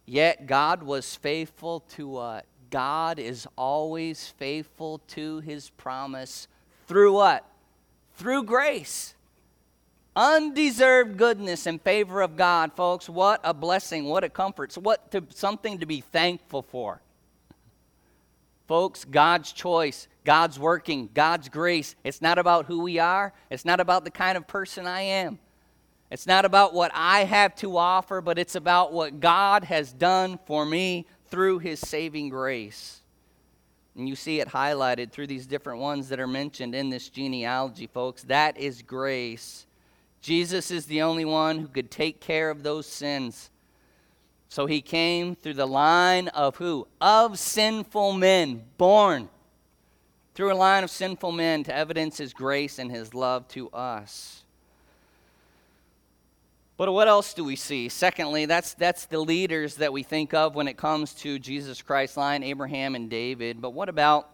Yet 0.08 0.48
God 0.48 0.82
was 0.82 1.15
faithful 1.15 1.82
to 1.92 2.08
what? 2.08 2.46
God 2.72 3.20
is 3.20 3.48
always 3.56 4.27
faithful 4.27 4.98
to 5.10 5.42
his 5.42 5.70
promise 5.70 6.48
through 6.88 7.13
what? 7.13 7.48
Through 8.15 8.44
grace. 8.44 9.13
Undeserved 10.15 11.18
goodness 11.18 11.68
and 11.68 11.80
favor 11.80 12.22
of 12.22 12.36
God, 12.36 12.74
folks. 12.74 13.08
What 13.08 13.42
a 13.44 13.53
blessing, 13.53 14.06
what 14.06 14.24
a 14.24 14.30
comfort. 14.30 14.74
What 14.74 15.12
to, 15.12 15.24
something 15.30 15.77
to 15.80 15.86
be 15.86 16.01
thankful 16.01 16.63
for. 16.63 17.00
Folks, 18.68 19.06
God's 19.06 19.51
choice, 19.51 20.08
God's 20.24 20.58
working, 20.58 21.10
God's 21.13 21.50
grace. 21.50 21.96
It's 22.03 22.22
not 22.22 22.39
about 22.39 22.65
who 22.65 22.82
we 22.82 23.00
are, 23.00 23.34
it's 23.50 23.65
not 23.65 23.80
about 23.80 24.03
the 24.03 24.12
kind 24.12 24.38
of 24.38 24.48
person 24.48 24.88
I 24.88 25.01
am. 25.01 25.39
It's 26.12 26.27
not 26.27 26.46
about 26.46 26.75
what 26.75 26.92
I 26.94 27.24
have 27.24 27.56
to 27.56 27.75
offer, 27.77 28.22
but 28.22 28.38
it's 28.38 28.53
about 28.53 28.94
what 28.94 29.20
God 29.20 29.63
has 29.63 29.92
done 29.92 30.38
for 30.46 30.63
me 30.63 31.08
through 31.32 31.58
his 31.60 31.80
saving 31.80 32.30
grace. 32.30 33.01
And 33.96 34.08
you 34.08 34.15
see 34.15 34.39
it 34.39 34.48
highlighted 34.48 35.12
through 35.12 35.27
these 35.27 35.48
different 35.48 35.80
ones 35.80 36.10
that 36.10 36.20
are 36.20 36.27
mentioned 36.27 36.75
in 36.75 36.92
this 36.92 37.10
genealogy, 37.10 37.88
folks. 37.88 38.24
That 38.24 38.58
is 38.58 38.84
grace. 38.84 39.65
Jesus 40.22 40.70
is 40.70 40.86
the 40.86 41.01
only 41.01 41.25
one 41.25 41.58
who 41.58 41.68
could 41.68 41.89
take 41.89 42.22
care 42.22 42.51
of 42.51 42.62
those 42.62 42.86
sins. 42.86 43.50
So 44.50 44.68
he 44.68 44.82
came 44.82 45.36
through 45.36 45.56
the 45.56 45.65
line 45.65 46.27
of 46.30 46.58
who? 46.58 46.88
Of 47.01 47.39
sinful 47.39 48.13
men, 48.13 48.63
born 48.77 49.30
through 50.34 50.52
a 50.52 50.56
line 50.56 50.84
of 50.84 50.90
sinful 50.90 51.32
men 51.32 51.63
to 51.63 51.75
evidence 51.75 52.18
his 52.18 52.34
grace 52.34 52.80
and 52.80 52.92
his 52.92 53.13
love 53.13 53.48
to 53.50 53.70
us. 53.70 54.44
But 56.75 56.92
what 56.92 57.08
else 57.08 57.36
do 57.36 57.44
we 57.44 57.56
see? 57.56 57.88
Secondly, 57.88 58.46
that's, 58.46 58.74
that's 58.74 59.06
the 59.06 59.20
leaders 59.20 59.75
that 59.75 59.94
we 59.94 60.02
think 60.02 60.34
of 60.34 60.56
when 60.56 60.68
it 60.68 60.75
comes 60.75 61.13
to 61.16 61.38
Jesus 61.38 61.84
Christ's 61.84 62.18
line, 62.18 62.42
Abraham 62.42 62.96
and 62.96 63.10
David. 63.10 63.62
But 63.62 63.74
what 63.74 63.90
about 63.90 64.30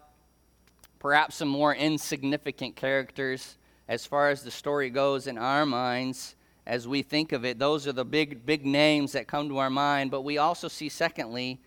perhaps 0.98 1.36
some 1.36 1.48
more 1.48 1.74
insignificant 1.74 2.76
characters 2.76 3.56
as 3.88 4.06
far 4.06 4.30
as 4.30 4.42
the 4.42 4.50
story 4.50 4.88
goes 4.88 5.26
in 5.26 5.36
our 5.36 5.66
minds 5.66 6.34
as 6.66 6.88
we 6.88 7.02
think 7.02 7.32
of 7.32 7.44
it? 7.44 7.58
Those 7.58 7.86
are 7.86 7.92
the 7.92 8.06
big, 8.06 8.46
big 8.46 8.64
names 8.64 9.12
that 9.12 9.28
come 9.28 9.50
to 9.50 9.58
our 9.58 9.70
mind. 9.70 10.10
But 10.10 10.22
we 10.22 10.38
also 10.38 10.68
see, 10.68 10.88
secondly, 10.88 11.60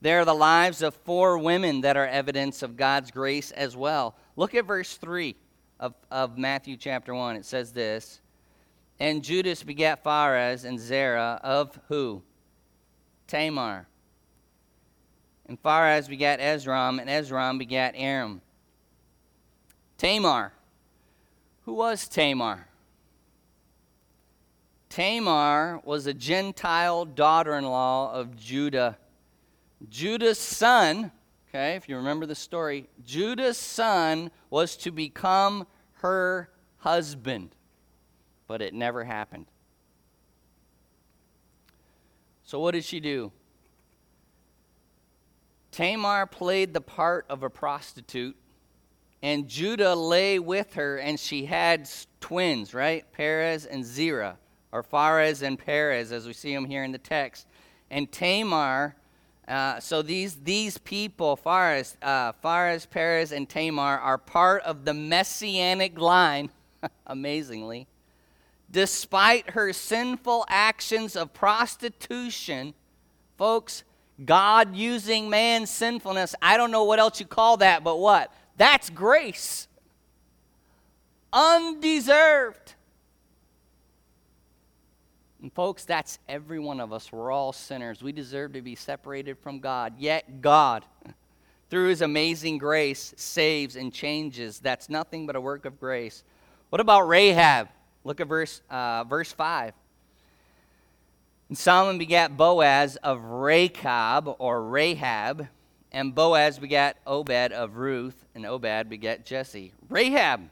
there 0.00 0.20
are 0.20 0.24
the 0.24 0.34
lives 0.34 0.82
of 0.82 0.94
four 0.94 1.38
women 1.38 1.80
that 1.80 1.96
are 1.96 2.06
evidence 2.06 2.62
of 2.62 2.76
God's 2.76 3.10
grace 3.10 3.50
as 3.50 3.76
well. 3.76 4.14
Look 4.36 4.54
at 4.54 4.66
verse 4.66 4.96
3 4.96 5.34
of, 5.80 5.94
of 6.10 6.36
Matthew 6.36 6.76
chapter 6.76 7.14
1. 7.14 7.36
It 7.36 7.44
says 7.44 7.72
this. 7.72 8.20
And 8.98 9.22
Judas 9.22 9.62
begat 9.62 10.04
Pharez 10.04 10.64
and 10.64 10.78
Zerah 10.78 11.40
of 11.42 11.78
who? 11.88 12.22
Tamar. 13.26 13.86
And 15.46 15.62
Pharez 15.62 16.08
begat 16.08 16.40
Esrom, 16.40 17.00
and 17.00 17.08
Esrom 17.08 17.58
begat 17.58 17.94
Aram. 17.96 18.40
Tamar. 19.98 20.52
Who 21.64 21.74
was 21.74 22.08
Tamar? 22.08 22.66
Tamar 24.88 25.80
was 25.84 26.06
a 26.06 26.14
Gentile 26.14 27.04
daughter 27.04 27.54
in 27.54 27.64
law 27.64 28.12
of 28.12 28.36
Judah. 28.36 28.96
Judah's 29.88 30.38
son, 30.38 31.12
okay, 31.48 31.76
if 31.76 31.88
you 31.88 31.96
remember 31.96 32.26
the 32.26 32.34
story, 32.34 32.88
Judah's 33.04 33.58
son 33.58 34.30
was 34.50 34.76
to 34.78 34.90
become 34.90 35.66
her 36.00 36.50
husband 36.78 37.56
but 38.46 38.62
it 38.62 38.74
never 38.74 39.04
happened. 39.04 39.46
So, 42.44 42.60
what 42.60 42.72
did 42.72 42.84
she 42.84 43.00
do? 43.00 43.32
Tamar 45.72 46.26
played 46.26 46.72
the 46.72 46.80
part 46.80 47.26
of 47.28 47.42
a 47.42 47.50
prostitute, 47.50 48.36
and 49.20 49.48
Judah 49.48 49.94
lay 49.94 50.38
with 50.38 50.74
her, 50.74 50.98
and 50.98 51.18
she 51.18 51.44
had 51.44 51.88
twins, 52.20 52.72
right? 52.72 53.10
Perez 53.12 53.66
and 53.66 53.84
Zerah, 53.84 54.38
or 54.72 54.82
Pharez 54.82 55.42
and 55.42 55.58
Perez, 55.58 56.12
as 56.12 56.26
we 56.26 56.32
see 56.32 56.54
them 56.54 56.64
here 56.64 56.84
in 56.84 56.92
the 56.92 56.98
text. 56.98 57.46
And 57.90 58.10
Tamar, 58.10 58.96
uh, 59.48 59.78
so 59.78 60.02
these, 60.02 60.36
these 60.36 60.76
people, 60.78 61.38
Pharez, 61.44 61.96
uh, 62.02 62.32
Pharez, 62.44 62.88
Perez, 62.88 63.30
and 63.30 63.48
Tamar, 63.48 63.98
are 63.98 64.18
part 64.18 64.62
of 64.62 64.84
the 64.84 64.94
messianic 64.94 65.98
line, 66.00 66.50
amazingly, 67.06 67.86
despite 68.70 69.50
her 69.50 69.72
sinful 69.72 70.44
actions 70.48 71.14
of 71.14 71.32
prostitution, 71.32 72.74
folks, 73.38 73.84
God 74.24 74.74
using 74.74 75.30
man's 75.30 75.70
sinfulness, 75.70 76.34
I 76.42 76.56
don't 76.56 76.70
know 76.70 76.84
what 76.84 76.98
else 76.98 77.20
you 77.20 77.26
call 77.26 77.58
that, 77.58 77.84
but 77.84 77.98
what? 77.98 78.32
That's 78.56 78.90
grace. 78.90 79.68
Undeserved. 81.32 82.74
And 85.42 85.52
folks, 85.52 85.84
that's 85.84 86.18
every 86.28 86.58
one 86.58 86.80
of 86.80 86.92
us. 86.92 87.12
We're 87.12 87.30
all 87.30 87.52
sinners. 87.52 88.02
We 88.02 88.12
deserve 88.12 88.54
to 88.54 88.62
be 88.62 88.74
separated 88.74 89.38
from 89.38 89.60
God. 89.60 89.94
Yet 89.98 90.40
God, 90.40 90.84
through 91.70 91.88
his 91.88 92.00
amazing 92.00 92.58
grace, 92.58 93.12
saves 93.16 93.76
and 93.76 93.92
changes. 93.92 94.60
That's 94.60 94.88
nothing 94.88 95.26
but 95.26 95.36
a 95.36 95.40
work 95.40 95.64
of 95.64 95.78
grace. 95.78 96.24
What 96.70 96.80
about 96.80 97.02
Rahab? 97.02 97.68
Look 98.04 98.20
at 98.20 98.28
verse, 98.28 98.62
uh, 98.70 99.04
verse 99.04 99.32
5. 99.32 99.74
And 101.48 101.58
Solomon 101.58 101.98
begat 101.98 102.36
Boaz 102.36 102.96
of 102.96 103.20
Rachab, 103.20 104.34
or 104.38 104.62
Rahab, 104.64 105.48
and 105.92 106.14
Boaz 106.14 106.58
begat 106.58 106.96
Obed 107.06 107.52
of 107.52 107.76
Ruth, 107.76 108.24
and 108.34 108.44
Obed 108.46 108.88
begat 108.88 109.24
Jesse. 109.24 109.72
Rahab. 109.88 110.48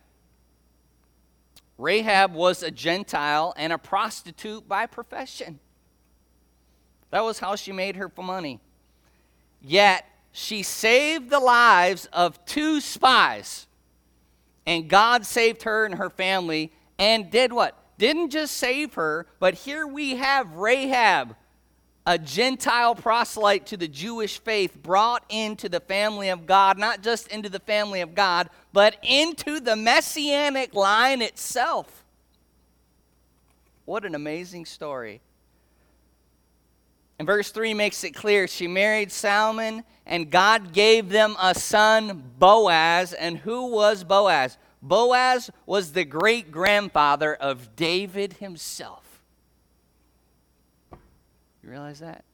Rahab 1.78 2.35
was 2.35 2.62
a 2.62 2.71
Gentile 2.71 3.52
and 3.57 3.73
a 3.73 3.78
prostitute 3.78 4.69
by 4.69 4.87
profession. 4.87 5.59
That 7.11 7.25
was 7.25 7.38
how 7.38 7.57
she 7.57 7.73
made 7.73 7.97
her 7.97 8.11
money. 8.16 8.61
Yet, 9.61 10.07
she 10.33 10.62
saved 10.62 11.31
the 11.31 11.40
lives 11.40 12.07
of 12.12 12.45
two 12.45 12.81
spies, 12.81 13.66
and 14.66 14.88
God 14.88 15.25
saved 15.25 15.62
her 15.62 15.85
and 15.85 15.95
her 15.95 16.11
family 16.11 16.73
and 16.99 17.31
did 17.31 17.52
what? 17.52 17.78
Didn't 17.99 18.31
just 18.31 18.57
save 18.57 18.95
her, 18.95 19.26
but 19.38 19.54
here 19.54 19.87
we 19.87 20.16
have 20.16 20.54
Rahab, 20.54 21.37
a 22.07 22.19
Gentile 22.19 22.95
proselyte 22.95 23.67
to 23.67 23.77
the 23.77 23.89
Jewish 23.89 24.39
faith, 24.39 24.83
brought 24.83 25.25
into 25.29 25.69
the 25.69 25.81
family 25.81 26.29
of 26.29 26.47
God, 26.47 26.79
not 26.79 27.03
just 27.03 27.29
into 27.29 27.49
the 27.49 27.61
family 27.61 28.01
of 28.03 28.15
God, 28.15 28.51
but 28.73 28.97
into 29.03 29.59
the 29.59 29.77
messianic 29.77 30.75
line 30.75 31.23
itself. 31.23 32.05
What 33.87 34.05
an 34.05 34.15
amazing 34.15 34.67
story. 34.67 35.21
And 37.19 37.27
verse 37.27 37.51
3 37.51 37.75
makes 37.75 38.03
it 38.05 38.11
clear 38.11 38.47
she 38.47 38.67
married 38.67 39.13
Salmon, 39.13 39.85
and 40.05 40.31
God 40.31 40.73
gave 40.73 41.09
them 41.09 41.37
a 41.41 41.55
son, 41.55 42.33
Boaz. 42.39 43.13
And 43.13 43.39
who 43.39 43.71
was 43.71 44.05
Boaz? 44.05 44.59
Boaz 44.83 45.51
was 45.65 45.93
the 45.93 46.05
great 46.05 46.51
grandfather 46.51 47.35
of 47.35 47.77
David 47.77 48.35
himself. 48.35 49.04
You 51.64 51.71
realize 51.71 52.00
that? 52.00 52.25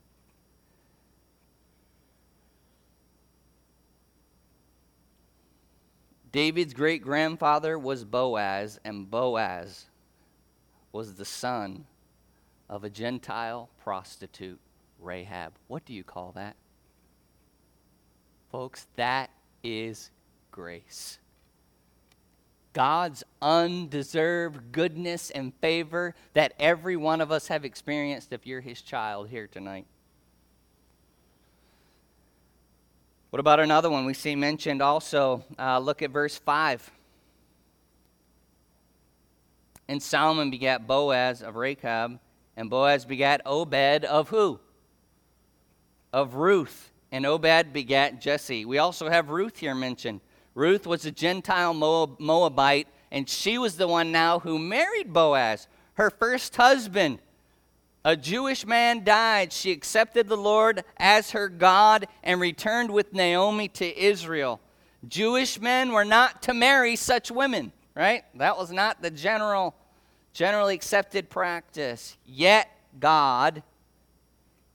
David's 6.33 6.75
great 6.75 7.03
grandfather 7.03 7.79
was 7.79 8.05
Boaz, 8.05 8.81
and 8.85 9.09
Boaz 9.09 9.87
was 10.91 11.15
the 11.15 11.25
son 11.25 11.87
of 12.69 12.83
a 12.83 12.91
Gentile 12.91 13.69
prostitute, 13.83 14.59
Rahab. 14.99 15.53
What 15.69 15.85
do 15.85 15.95
you 15.95 16.03
call 16.03 16.33
that? 16.33 16.57
Folks, 18.51 18.89
that 18.97 19.31
is 19.63 20.11
grace. 20.51 21.21
God's 22.73 23.25
undeserved 23.43 24.73
goodness 24.73 25.31
and 25.31 25.53
favor 25.61 26.15
that 26.35 26.53
every 26.59 26.97
one 26.97 27.21
of 27.21 27.33
us 27.33 27.49
have 27.49 27.65
experienced 27.65 28.33
if 28.33 28.47
you're 28.47 28.61
his 28.61 28.81
child 28.81 29.29
here 29.29 29.49
tonight. 29.49 29.87
What 33.31 33.41
about 33.41 33.61
another 33.61 33.91
one 33.91 34.05
we 34.07 34.15
see 34.15 34.35
mentioned 34.35 34.83
also? 34.83 35.45
Uh, 35.59 35.79
look 35.79 36.03
at 36.03 36.11
verse 36.11 36.37
5. 36.37 36.91
And 39.89 40.03
Solomon 40.03 40.51
begat 40.51 40.87
Boaz 40.87 41.43
of 41.43 41.55
Rachab, 41.55 42.19
and 42.57 42.71
Boaz 42.71 43.05
begat 43.05 43.41
Obed 43.45 44.05
of 44.05 44.29
who? 44.29 44.61
Of 46.13 46.35
Ruth. 46.35 46.93
And 47.13 47.27
Obed 47.27 47.73
begat 47.73 48.21
Jesse. 48.21 48.65
We 48.65 48.79
also 48.79 49.09
have 49.09 49.31
Ruth 49.31 49.59
here 49.59 49.75
mentioned. 49.75 50.21
Ruth 50.55 50.87
was 50.87 51.07
a 51.07 51.11
Gentile 51.11 51.75
Moabite, 51.75 52.89
and 53.11 53.29
she 53.29 53.59
was 53.59 53.77
the 53.77 53.89
one 53.89 54.13
now 54.13 54.41
who 54.41 54.59
married 54.59 55.13
Boaz, 55.13 55.69
her 55.95 56.11
first 56.11 56.57
husband. 56.57 57.21
A 58.05 58.17
Jewish 58.17 58.67
man 58.67 59.05
died. 59.05 59.53
She 59.53 59.73
accepted 59.73 60.29
the 60.29 60.37
Lord 60.37 60.85
as 60.97 61.33
her 61.33 61.49
God 61.49 62.07
and 62.23 62.41
returned 62.41 62.91
with 62.91 63.13
Naomi 63.13 63.69
to 63.69 63.99
Israel. 63.99 64.61
Jewish 65.07 65.61
men 65.61 65.93
were 65.93 66.05
not 66.05 66.43
to 66.43 66.55
marry 66.55 66.97
such 66.97 67.31
women, 67.31 67.73
right? 67.95 68.25
That 68.35 68.57
was 68.57 68.71
not 68.71 69.03
the 69.03 69.11
general 69.11 69.75
generally 70.33 70.75
accepted 70.75 71.29
practice. 71.29 72.17
Yet 72.25 72.71
God 72.99 73.63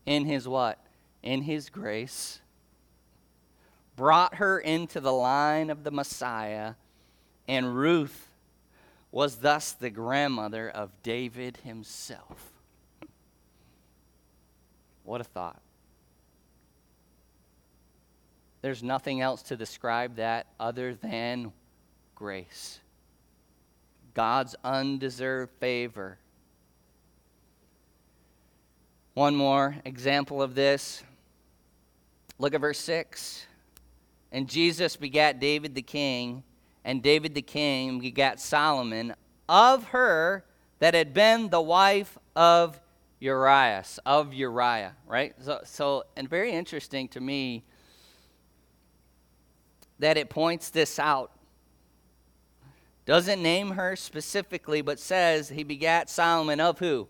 in 0.06 0.26
his 0.26 0.48
what? 0.48 0.80
In 1.24 1.42
his 1.42 1.70
grace 1.70 2.42
brought 3.96 4.36
her 4.36 4.60
into 4.60 5.00
the 5.00 5.14
line 5.14 5.70
of 5.70 5.84
the 5.84 5.92
Messiah 5.92 6.76
and 7.48 7.76
Ruth 7.76 8.30
was 9.12 9.38
thus 9.38 9.72
the 9.72 9.90
grandmother 9.90 10.70
of 10.70 10.92
David 11.04 11.58
himself. 11.64 12.52
What 15.04 15.22
a 15.22 15.24
thought. 15.24 15.62
There's 18.62 18.82
nothing 18.82 19.22
else 19.22 19.44
to 19.44 19.56
describe 19.56 20.16
that 20.16 20.48
other 20.60 20.96
than 20.96 21.54
grace. 22.16 22.80
God's 24.16 24.56
undeserved 24.64 25.52
favor. 25.60 26.18
One 29.14 29.36
more 29.36 29.78
example 29.86 30.42
of 30.42 30.56
this. 30.56 31.04
Look 32.40 32.54
at 32.54 32.62
verse 32.62 32.80
6. 32.80 33.46
And 34.32 34.50
Jesus 34.50 34.96
begat 34.96 35.40
David 35.40 35.76
the 35.76 35.82
king, 35.82 36.44
and 36.84 37.02
David 37.02 37.36
the 37.36 37.42
king 37.42 38.00
begat 38.00 38.40
Solomon 38.40 39.16
of 39.48 39.86
her 39.86 40.46
that 40.80 40.94
had 40.94 41.14
been 41.14 41.50
the 41.50 41.62
wife 41.62 42.18
of 42.36 42.80
Urias, 43.20 44.00
of 44.06 44.34
Uriah, 44.34 44.96
right? 45.08 45.34
So, 45.42 45.62
so, 45.64 46.04
and 46.16 46.30
very 46.30 46.52
interesting 46.52 47.08
to 47.10 47.22
me 47.22 47.64
that 50.00 50.18
it 50.18 50.30
points 50.30 50.70
this 50.70 51.00
out. 51.00 51.32
Doesn't 53.06 53.42
name 53.42 53.72
her 53.72 53.96
specifically, 53.96 54.82
but 54.82 55.00
says 55.00 55.50
he 55.50 55.64
begat 55.64 56.10
Solomon 56.10 56.60
of 56.60 56.80
who? 56.80 57.08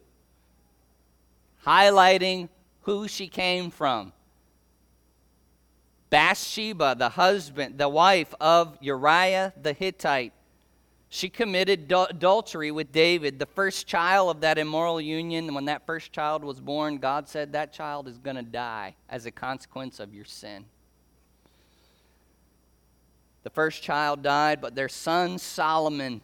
Highlighting 1.65 2.49
who 2.81 3.07
she 3.07 3.27
came 3.27 3.71
from. 3.71 4.13
Bathsheba, 6.09 6.95
the 6.97 7.09
husband, 7.09 7.77
the 7.77 7.89
wife 7.89 8.33
of 8.39 8.77
Uriah 8.81 9.53
the 9.61 9.73
Hittite. 9.73 10.33
She 11.09 11.29
committed 11.29 11.91
adultery 11.91 12.71
with 12.71 12.91
David, 12.91 13.39
the 13.39 13.45
first 13.45 13.87
child 13.87 14.35
of 14.35 14.41
that 14.41 14.57
immoral 14.57 14.99
union. 14.99 15.53
When 15.53 15.65
that 15.65 15.85
first 15.85 16.11
child 16.11 16.43
was 16.43 16.59
born, 16.59 16.97
God 16.97 17.29
said 17.29 17.53
that 17.53 17.71
child 17.71 18.07
is 18.07 18.17
going 18.17 18.35
to 18.35 18.41
die 18.41 18.95
as 19.09 19.25
a 19.25 19.31
consequence 19.31 19.99
of 19.99 20.13
your 20.13 20.25
sin. 20.25 20.65
The 23.43 23.49
first 23.51 23.83
child 23.83 24.23
died, 24.23 24.59
but 24.59 24.75
their 24.75 24.89
son 24.89 25.37
Solomon 25.37 26.21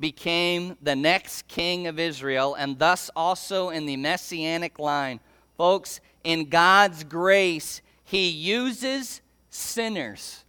became 0.00 0.76
the 0.80 0.96
next 0.96 1.46
king 1.48 1.86
of 1.86 1.98
Israel, 1.98 2.54
and 2.54 2.78
thus 2.78 3.10
also 3.14 3.68
in 3.68 3.86
the 3.86 3.96
messianic 3.96 4.78
line. 4.78 5.20
Folks, 5.56 6.00
in 6.24 6.48
God's 6.48 7.04
grace, 7.04 7.82
He 8.08 8.28
uses 8.28 9.20
sinners. 9.50 10.44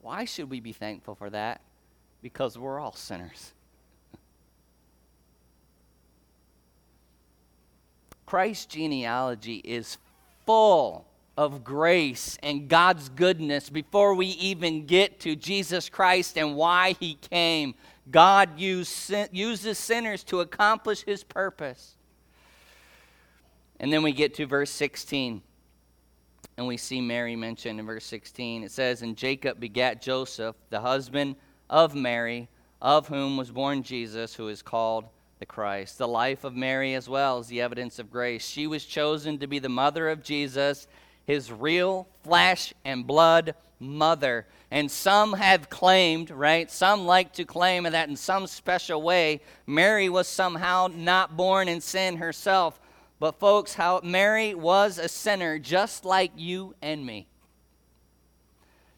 Why 0.00 0.24
should 0.24 0.50
we 0.50 0.60
be 0.60 0.72
thankful 0.72 1.14
for 1.14 1.30
that? 1.30 1.60
because 2.24 2.56
we're 2.56 2.80
all 2.80 2.94
sinners. 2.94 3.52
Christ's 8.24 8.64
genealogy 8.64 9.56
is 9.56 9.98
full 10.46 11.06
of 11.36 11.62
grace 11.62 12.38
and 12.42 12.66
God's 12.66 13.10
goodness 13.10 13.68
before 13.68 14.14
we 14.14 14.28
even 14.28 14.86
get 14.86 15.20
to 15.20 15.36
Jesus 15.36 15.90
Christ 15.90 16.38
and 16.38 16.56
why 16.56 16.96
he 16.98 17.16
came. 17.16 17.74
God 18.10 18.58
uses 18.58 19.78
sinners 19.78 20.24
to 20.24 20.40
accomplish 20.40 21.04
his 21.04 21.22
purpose. 21.24 21.96
And 23.78 23.92
then 23.92 24.02
we 24.02 24.12
get 24.12 24.32
to 24.36 24.46
verse 24.46 24.70
16, 24.70 25.42
and 26.56 26.66
we 26.66 26.76
see 26.76 27.00
Mary 27.00 27.34
mentioned 27.36 27.80
in 27.80 27.86
verse 27.86 28.04
16. 28.04 28.62
It 28.62 28.70
says, 28.70 29.02
And 29.02 29.16
Jacob 29.16 29.58
begat 29.58 30.00
Joseph, 30.00 30.56
the 30.70 30.80
husband 30.80 31.36
of 31.68 31.94
Mary, 31.94 32.48
of 32.80 33.08
whom 33.08 33.36
was 33.36 33.50
born 33.50 33.82
Jesus, 33.82 34.34
who 34.34 34.48
is 34.48 34.62
called 34.62 35.06
the 35.40 35.46
Christ. 35.46 35.98
The 35.98 36.08
life 36.08 36.44
of 36.44 36.54
Mary, 36.54 36.94
as 36.94 37.08
well, 37.08 37.40
is 37.40 37.48
the 37.48 37.60
evidence 37.60 37.98
of 37.98 38.10
grace. 38.10 38.46
She 38.46 38.66
was 38.66 38.84
chosen 38.84 39.38
to 39.38 39.46
be 39.46 39.58
the 39.58 39.68
mother 39.68 40.08
of 40.08 40.22
Jesus, 40.22 40.86
his 41.26 41.50
real 41.50 42.06
flesh 42.22 42.72
and 42.84 43.06
blood 43.06 43.54
mother. 43.80 44.46
And 44.70 44.90
some 44.90 45.32
have 45.32 45.70
claimed, 45.70 46.30
right? 46.30 46.70
Some 46.70 47.06
like 47.06 47.32
to 47.34 47.44
claim 47.44 47.84
that 47.84 48.08
in 48.08 48.16
some 48.16 48.46
special 48.46 49.02
way, 49.02 49.40
Mary 49.66 50.08
was 50.08 50.28
somehow 50.28 50.88
not 50.92 51.36
born 51.36 51.68
in 51.68 51.80
sin 51.80 52.16
herself. 52.16 52.80
But, 53.24 53.40
folks, 53.40 53.72
how 53.72 54.02
Mary 54.04 54.54
was 54.54 54.98
a 54.98 55.08
sinner 55.08 55.58
just 55.58 56.04
like 56.04 56.32
you 56.36 56.74
and 56.82 57.06
me. 57.06 57.26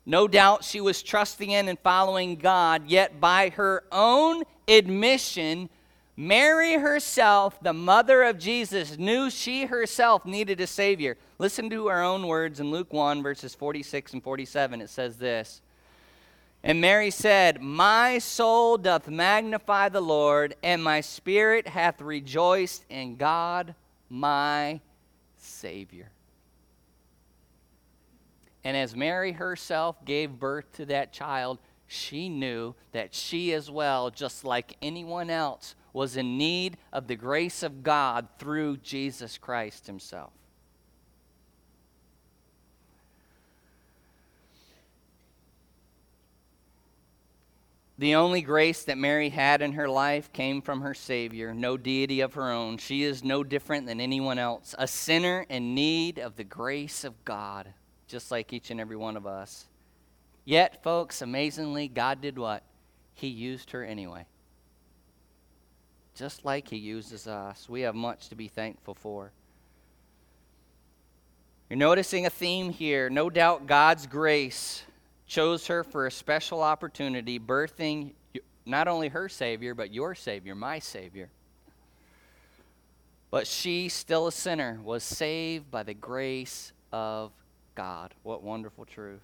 No 0.05 0.27
doubt 0.27 0.65
she 0.65 0.81
was 0.81 1.01
trusting 1.01 1.49
in 1.49 1.69
and 1.69 1.79
following 1.79 2.35
God, 2.35 2.89
yet 2.89 3.21
by 3.21 3.51
her 3.51 3.85
own 3.93 4.43
admission, 4.67 5.71
Mary 6.17 6.73
herself, 6.73 7.62
the 7.62 7.73
mother 7.73 8.25
of 8.25 8.37
Jesus, 8.37 8.99
knew 8.99 9.31
she 9.31 9.67
herself 9.67 10.27
needed 10.27 10.61
a 10.61 10.67
Savior. 10.67 11.17
Listen 11.39 11.71
to 11.71 11.87
her 11.87 12.03
own 12.03 12.27
words 12.27 12.59
in 12.59 12.73
Luke 12.73 12.93
1, 12.93 13.23
verses 13.23 13.55
46 13.55 14.15
and 14.15 14.25
47. 14.25 14.81
It 14.81 14.91
says 14.91 15.19
this 15.19 15.61
And 16.65 16.81
Mary 16.81 17.12
said, 17.12 17.62
My 17.62 18.19
soul 18.19 18.77
doth 18.77 19.07
magnify 19.07 19.89
the 19.89 20.01
Lord, 20.01 20.57
and 20.65 20.83
my 20.83 21.01
spirit 21.01 21.69
hath 21.69 22.01
rejoiced 22.01 22.85
in 22.91 23.15
God 23.15 23.77
my 24.09 24.81
Savior. 25.37 26.11
And 28.64 28.77
as 28.77 28.97
Mary 28.97 29.33
herself 29.33 30.05
gave 30.05 30.40
birth 30.40 30.73
to 30.73 30.87
that 30.87 31.12
child, 31.12 31.59
she 31.87 32.29
knew 32.29 32.75
that 32.92 33.14
she 33.14 33.53
as 33.53 33.71
well, 33.71 34.11
just 34.11 34.45
like 34.45 34.77
anyone 34.83 35.31
else, 35.31 35.77
was 35.92 36.16
in 36.16 36.37
need 36.37 36.77
of 36.92 37.07
the 37.07 37.16
grace 37.16 37.62
of 37.62 37.83
God 37.83 38.27
through 38.38 38.79
Jesus 38.79 39.38
Christ 39.38 39.87
Himself. 39.87 40.33
The 47.98 48.14
only 48.16 48.42
grace 48.42 48.85
that 48.85 48.98
Mary 48.98 49.30
had 49.30 49.62
in 49.62 49.72
her 49.72 49.88
life 49.88 50.30
came 50.32 50.61
from 50.61 50.82
her 50.82 50.92
Savior, 50.92 51.54
no 51.54 51.78
deity 51.78 52.20
of 52.20 52.35
her 52.35 52.50
own. 52.50 52.76
She 52.76 53.02
is 53.02 53.24
no 53.24 53.42
different 53.42 53.87
than 53.87 54.00
anyone 54.00 54.38
else, 54.38 54.74
a 54.78 54.87
sinner 54.87 55.46
in 55.48 55.74
need 55.74 56.18
of 56.18 56.37
the 56.37 56.44
grace 56.44 57.04
of 57.04 57.24
God, 57.24 57.72
just 58.06 58.30
like 58.30 58.52
each 58.52 58.70
and 58.70 58.80
every 58.80 58.96
one 58.96 59.16
of 59.16 59.26
us. 59.26 59.66
Yet, 60.44 60.82
folks, 60.82 61.22
amazingly, 61.22 61.88
God 61.88 62.20
did 62.20 62.38
what? 62.38 62.62
He 63.14 63.28
used 63.28 63.70
her 63.70 63.82
anyway. 63.82 64.26
Just 66.14 66.44
like 66.44 66.68
He 66.68 66.76
uses 66.76 67.26
us. 67.26 67.66
We 67.66 67.80
have 67.80 67.94
much 67.94 68.28
to 68.28 68.35
be 68.35 68.48
thankful 68.48 68.94
for. 68.94 69.32
You're 71.70 71.78
noticing 71.78 72.26
a 72.26 72.30
theme 72.30 72.70
here. 72.70 73.09
No 73.09 73.30
doubt 73.30 73.66
God's 73.66 74.06
grace 74.06 74.85
chose 75.27 75.67
her 75.67 75.83
for 75.85 76.07
a 76.07 76.11
special 76.11 76.62
opportunity, 76.62 77.39
birthing 77.39 78.12
not 78.65 78.89
only 78.89 79.09
her 79.09 79.29
Savior, 79.29 79.75
but 79.75 79.93
your 79.93 80.15
Savior, 80.15 80.55
my 80.55 80.79
Savior. 80.79 81.29
But 83.31 83.47
she, 83.47 83.89
still 83.89 84.27
a 84.27 84.33
sinner, 84.33 84.81
was 84.83 85.03
saved 85.03 85.71
by 85.71 85.83
the 85.83 85.95
grace 85.95 86.73
of 86.93 87.33
God. 87.75 88.15
What 88.23 88.43
wonderful 88.43 88.85
truth. 88.85 89.21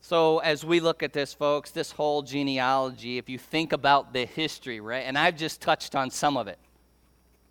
So, 0.00 0.38
as 0.40 0.64
we 0.66 0.80
look 0.80 1.02
at 1.02 1.14
this, 1.14 1.32
folks, 1.32 1.70
this 1.70 1.90
whole 1.90 2.20
genealogy, 2.22 3.16
if 3.16 3.30
you 3.30 3.38
think 3.38 3.72
about 3.72 4.12
the 4.12 4.26
history, 4.26 4.80
right, 4.80 5.04
and 5.06 5.16
I've 5.16 5.36
just 5.36 5.62
touched 5.62 5.94
on 5.94 6.10
some 6.10 6.36
of 6.36 6.46
it, 6.46 6.58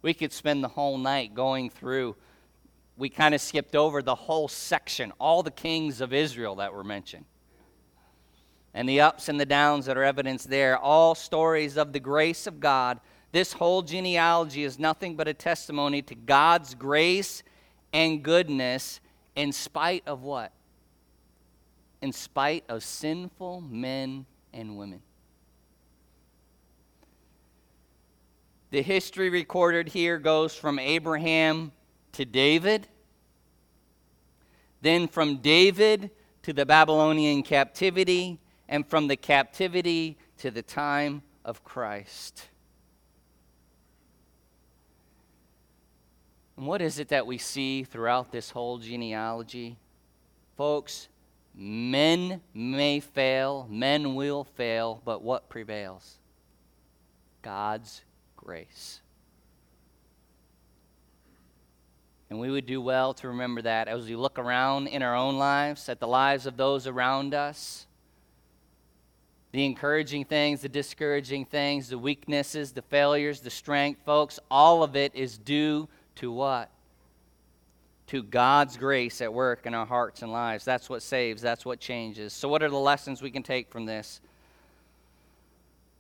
we 0.03 0.13
could 0.13 0.31
spend 0.31 0.63
the 0.63 0.67
whole 0.67 0.99
night 0.99 1.33
going 1.33 1.71
through 1.71 2.15
we 2.95 3.09
kind 3.09 3.33
of 3.33 3.41
skipped 3.41 3.75
over 3.75 4.01
the 4.01 4.15
whole 4.15 4.47
section, 4.47 5.11
all 5.19 5.43
the 5.43 5.51
kings 5.51 6.01
of 6.01 6.13
Israel 6.13 6.55
that 6.55 6.73
were 6.73 6.83
mentioned. 6.83 7.25
And 8.73 8.87
the 8.87 9.01
ups 9.01 9.29
and 9.29 9.39
the 9.39 9.45
downs 9.45 9.85
that 9.85 9.97
are 9.97 10.03
evidenced 10.03 10.49
there, 10.49 10.77
all 10.77 11.15
stories 11.15 11.77
of 11.77 11.93
the 11.93 11.99
grace 11.99 12.47
of 12.47 12.59
God. 12.59 12.99
This 13.31 13.53
whole 13.53 13.81
genealogy 13.81 14.63
is 14.63 14.79
nothing 14.79 15.15
but 15.15 15.27
a 15.27 15.33
testimony 15.33 16.01
to 16.03 16.15
God's 16.15 16.75
grace 16.75 17.43
and 17.91 18.23
goodness 18.23 18.99
in 19.35 19.51
spite 19.51 20.03
of 20.07 20.21
what? 20.21 20.51
In 22.01 22.11
spite 22.11 22.63
of 22.69 22.83
sinful 22.83 23.61
men 23.61 24.25
and 24.53 24.77
women. 24.77 25.01
The 28.71 28.81
history 28.81 29.29
recorded 29.29 29.87
here 29.87 30.17
goes 30.17 30.55
from 30.55 30.79
Abraham 30.79 31.71
to 32.13 32.25
David, 32.25 32.87
then 34.81 35.07
from 35.07 35.37
David 35.37 36.11
to 36.43 36.53
the 36.53 36.65
Babylonian 36.65 37.43
captivity, 37.43 38.39
and 38.67 38.87
from 38.87 39.07
the 39.07 39.15
captivity 39.15 40.17
to 40.37 40.49
the 40.49 40.61
time 40.61 41.21
of 41.45 41.63
Christ. 41.63 42.47
And 46.57 46.67
what 46.67 46.81
is 46.81 46.99
it 46.99 47.09
that 47.09 47.27
we 47.27 47.37
see 47.37 47.83
throughout 47.83 48.31
this 48.31 48.51
whole 48.51 48.77
genealogy? 48.77 49.77
Folks, 50.55 51.07
men 51.55 52.41
may 52.53 52.99
fail, 52.99 53.67
men 53.69 54.15
will 54.15 54.43
fail, 54.43 55.01
but 55.03 55.21
what 55.21 55.49
prevails? 55.49 56.17
God's 57.41 58.03
grace. 58.37 59.01
And 62.33 62.39
we 62.39 62.49
would 62.49 62.65
do 62.65 62.81
well 62.81 63.13
to 63.13 63.27
remember 63.27 63.61
that 63.61 63.87
as 63.87 64.07
we 64.07 64.15
look 64.15 64.39
around 64.39 64.87
in 64.87 65.03
our 65.03 65.15
own 65.15 65.37
lives, 65.37 65.87
at 65.87 65.99
the 65.99 66.07
lives 66.07 66.47
of 66.47 66.57
those 66.57 66.87
around 66.87 67.35
us. 67.35 67.85
The 69.51 69.63
encouraging 69.63 70.25
things, 70.25 70.61
the 70.61 70.67
discouraging 70.67 71.45
things, 71.45 71.89
the 71.89 71.97
weaknesses, 71.99 72.71
the 72.71 72.81
failures, 72.81 73.41
the 73.41 73.51
strength, 73.51 74.01
folks, 74.03 74.39
all 74.49 74.81
of 74.81 74.95
it 74.95 75.13
is 75.13 75.37
due 75.37 75.87
to 76.15 76.31
what? 76.31 76.71
To 78.07 78.23
God's 78.23 78.77
grace 78.77 79.21
at 79.21 79.31
work 79.31 79.67
in 79.67 79.75
our 79.75 79.85
hearts 79.85 80.23
and 80.23 80.31
lives. 80.31 80.65
That's 80.65 80.89
what 80.89 81.03
saves, 81.03 81.39
that's 81.39 81.67
what 81.67 81.79
changes. 81.79 82.33
So, 82.33 82.49
what 82.49 82.63
are 82.63 82.69
the 82.69 82.77
lessons 82.77 83.21
we 83.21 83.29
can 83.29 83.43
take 83.43 83.69
from 83.69 83.85
this? 83.85 84.21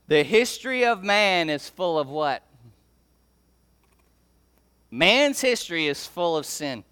The 0.07 0.23
history 0.23 0.83
of 0.83 1.03
man 1.03 1.51
is 1.51 1.69
full 1.69 1.99
of 1.99 2.09
what? 2.09 2.41
Man's 4.95 5.41
history 5.41 5.87
is 5.87 6.05
full 6.05 6.37
of 6.37 6.45
sin. 6.45 6.83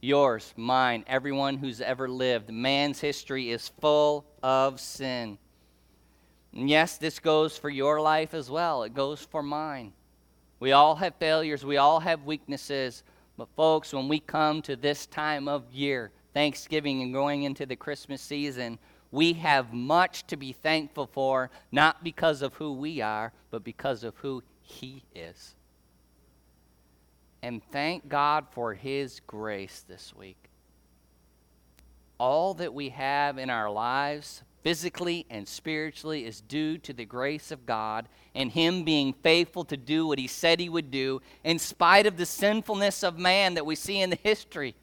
Yours, 0.00 0.52
mine, 0.56 1.04
everyone 1.06 1.56
who's 1.56 1.80
ever 1.80 2.08
lived. 2.08 2.50
Man's 2.50 3.00
history 3.00 3.52
is 3.52 3.68
full 3.80 4.26
of 4.42 4.80
sin. 4.80 5.38
And 6.52 6.68
yes, 6.68 6.98
this 6.98 7.20
goes 7.20 7.56
for 7.56 7.70
your 7.70 8.00
life 8.00 8.34
as 8.34 8.50
well. 8.50 8.82
It 8.82 8.92
goes 8.92 9.20
for 9.20 9.40
mine. 9.40 9.92
We 10.58 10.72
all 10.72 10.96
have 10.96 11.14
failures, 11.14 11.64
we 11.64 11.76
all 11.76 12.00
have 12.00 12.24
weaknesses. 12.24 13.04
But, 13.36 13.46
folks, 13.54 13.92
when 13.92 14.08
we 14.08 14.18
come 14.18 14.62
to 14.62 14.74
this 14.74 15.06
time 15.06 15.46
of 15.46 15.62
year, 15.72 16.10
Thanksgiving 16.34 17.02
and 17.02 17.12
going 17.12 17.44
into 17.44 17.66
the 17.66 17.76
Christmas 17.76 18.20
season, 18.20 18.80
we 19.12 19.34
have 19.34 19.72
much 19.72 20.26
to 20.26 20.36
be 20.36 20.52
thankful 20.52 21.06
for, 21.06 21.50
not 21.70 22.02
because 22.02 22.42
of 22.42 22.54
who 22.54 22.72
we 22.72 23.00
are, 23.00 23.32
but 23.52 23.62
because 23.62 24.02
of 24.02 24.16
who 24.16 24.42
He 24.60 25.04
is 25.14 25.54
and 27.42 27.62
thank 27.70 28.08
God 28.08 28.46
for 28.50 28.74
His 28.74 29.20
grace 29.26 29.84
this 29.88 30.14
week. 30.14 30.48
All 32.18 32.54
that 32.54 32.74
we 32.74 32.88
have 32.90 33.38
in 33.38 33.48
our 33.48 33.70
lives, 33.70 34.42
physically 34.62 35.24
and 35.30 35.46
spiritually, 35.46 36.24
is 36.24 36.40
due 36.40 36.78
to 36.78 36.92
the 36.92 37.04
grace 37.04 37.50
of 37.50 37.66
God 37.66 38.08
and 38.34 38.50
Him 38.50 38.84
being 38.84 39.12
faithful 39.12 39.64
to 39.66 39.76
do 39.76 40.06
what 40.06 40.18
He 40.18 40.26
said 40.26 40.58
He 40.60 40.68
would 40.68 40.90
do, 40.90 41.22
in 41.44 41.58
spite 41.58 42.06
of 42.06 42.16
the 42.16 42.26
sinfulness 42.26 43.02
of 43.02 43.18
man 43.18 43.54
that 43.54 43.66
we 43.66 43.74
see 43.74 44.00
in 44.00 44.10
the 44.10 44.18
history. 44.22 44.74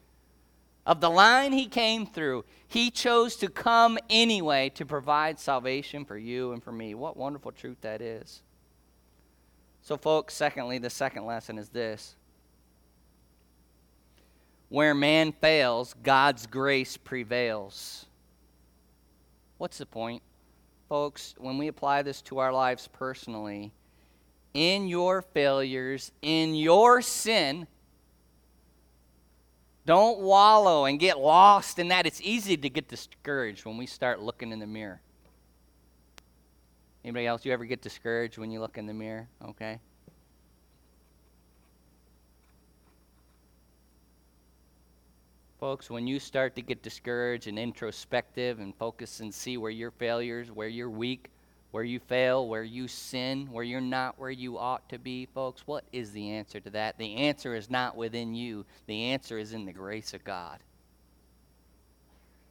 Of 0.86 1.00
the 1.00 1.10
line 1.10 1.52
He 1.52 1.66
came 1.66 2.06
through, 2.06 2.44
He 2.68 2.90
chose 2.90 3.36
to 3.36 3.48
come 3.48 3.98
anyway 4.08 4.70
to 4.70 4.86
provide 4.86 5.38
salvation 5.38 6.04
for 6.04 6.16
you 6.16 6.52
and 6.52 6.62
for 6.62 6.72
me. 6.72 6.94
What 6.94 7.16
wonderful 7.16 7.52
truth 7.52 7.78
that 7.82 8.00
is. 8.00 8.42
So, 9.82 9.96
folks, 9.96 10.34
secondly, 10.34 10.78
the 10.78 10.90
second 10.90 11.26
lesson 11.26 11.58
is 11.58 11.68
this 11.68 12.16
where 14.68 14.94
man 14.94 15.32
fails, 15.32 15.94
God's 16.02 16.46
grace 16.46 16.96
prevails. 16.96 18.06
What's 19.58 19.78
the 19.78 19.86
point? 19.86 20.22
Folks, 20.88 21.34
when 21.38 21.58
we 21.58 21.68
apply 21.68 22.02
this 22.02 22.22
to 22.22 22.38
our 22.38 22.52
lives 22.52 22.88
personally, 22.92 23.72
in 24.54 24.88
your 24.88 25.22
failures, 25.22 26.12
in 26.22 26.54
your 26.54 27.02
sin, 27.02 27.66
don't 29.84 30.18
wallow 30.18 30.84
and 30.84 30.98
get 30.98 31.18
lost 31.18 31.78
in 31.78 31.88
that. 31.88 32.06
It's 32.06 32.20
easy 32.20 32.56
to 32.56 32.68
get 32.68 32.88
discouraged 32.88 33.64
when 33.64 33.76
we 33.76 33.86
start 33.86 34.20
looking 34.20 34.52
in 34.52 34.58
the 34.58 34.66
mirror. 34.66 35.00
Anybody 37.04 37.26
else, 37.26 37.44
you 37.44 37.52
ever 37.52 37.64
get 37.64 37.82
discouraged 37.82 38.36
when 38.36 38.50
you 38.50 38.60
look 38.60 38.78
in 38.78 38.86
the 38.86 38.94
mirror? 38.94 39.28
Okay. 39.44 39.78
Folks, 45.58 45.88
when 45.88 46.06
you 46.06 46.20
start 46.20 46.54
to 46.56 46.62
get 46.62 46.82
discouraged 46.82 47.46
and 47.46 47.58
introspective 47.58 48.58
and 48.58 48.76
focus 48.76 49.20
and 49.20 49.32
see 49.32 49.56
where 49.56 49.70
your 49.70 49.90
failures, 49.90 50.50
where 50.50 50.68
you're 50.68 50.90
weak, 50.90 51.30
where 51.70 51.82
you 51.82 51.98
fail, 51.98 52.46
where 52.46 52.62
you 52.62 52.86
sin, 52.86 53.48
where 53.50 53.64
you're 53.64 53.80
not 53.80 54.18
where 54.18 54.30
you 54.30 54.58
ought 54.58 54.86
to 54.90 54.98
be, 54.98 55.26
folks, 55.26 55.62
what 55.66 55.84
is 55.92 56.12
the 56.12 56.30
answer 56.30 56.60
to 56.60 56.70
that? 56.70 56.98
The 56.98 57.16
answer 57.16 57.54
is 57.54 57.70
not 57.70 57.96
within 57.96 58.34
you, 58.34 58.66
the 58.86 59.04
answer 59.04 59.38
is 59.38 59.54
in 59.54 59.64
the 59.64 59.72
grace 59.72 60.12
of 60.12 60.24
God. 60.24 60.58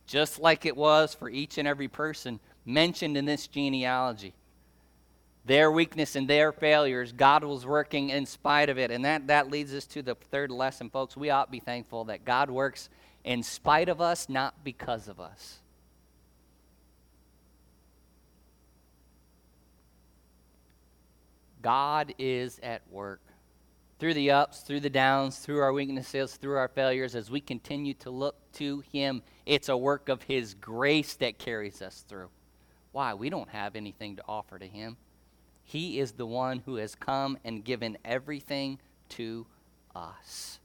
Just 0.07 0.39
like 0.39 0.65
it 0.65 0.75
was 0.75 1.13
for 1.13 1.29
each 1.29 1.59
and 1.59 1.67
every 1.67 1.87
person 1.87 2.39
mentioned 2.65 3.17
in 3.17 3.25
this 3.25 3.45
genealogy. 3.45 4.33
Their 5.45 5.71
weakness 5.71 6.15
and 6.15 6.27
their 6.27 6.51
failures, 6.51 7.11
God 7.11 7.43
was 7.43 7.65
working 7.65 8.09
in 8.09 8.25
spite 8.25 8.69
of 8.69 8.79
it. 8.79 8.89
And 8.89 9.05
that, 9.05 9.27
that 9.27 9.51
leads 9.51 9.73
us 9.73 9.85
to 9.87 10.01
the 10.01 10.15
third 10.15 10.49
lesson, 10.49 10.89
folks. 10.89 11.15
We 11.15 11.29
ought 11.29 11.45
to 11.45 11.51
be 11.51 11.59
thankful 11.59 12.05
that 12.05 12.25
God 12.25 12.49
works 12.49 12.89
in 13.23 13.43
spite 13.43 13.87
of 13.87 14.01
us, 14.01 14.27
not 14.27 14.63
because 14.63 15.07
of 15.07 15.19
us. 15.19 15.59
God 21.61 22.13
is 22.19 22.59
at 22.61 22.81
work. 22.91 23.21
Through 23.97 24.15
the 24.15 24.31
ups, 24.31 24.59
through 24.61 24.81
the 24.81 24.89
downs, 24.89 25.39
through 25.39 25.61
our 25.61 25.73
weaknesses, 25.73 26.35
through 26.35 26.57
our 26.57 26.67
failures, 26.67 27.15
as 27.15 27.31
we 27.31 27.39
continue 27.39 27.93
to 27.95 28.09
look 28.09 28.35
to 28.53 28.83
Him, 28.91 29.23
it's 29.45 29.69
a 29.69 29.77
work 29.77 30.09
of 30.09 30.21
His 30.23 30.53
grace 30.53 31.15
that 31.15 31.39
carries 31.39 31.81
us 31.81 32.03
through. 32.07 32.29
Why? 32.91 33.13
We 33.13 33.29
don't 33.29 33.49
have 33.49 33.75
anything 33.75 34.17
to 34.17 34.23
offer 34.27 34.59
to 34.59 34.67
Him. 34.67 34.97
He 35.65 35.99
is 35.99 36.13
the 36.13 36.25
one 36.25 36.59
who 36.65 36.75
has 36.75 36.95
come 36.95 37.37
and 37.43 37.63
given 37.63 37.97
everything 38.05 38.79
to 39.09 39.45
us. 39.95 40.59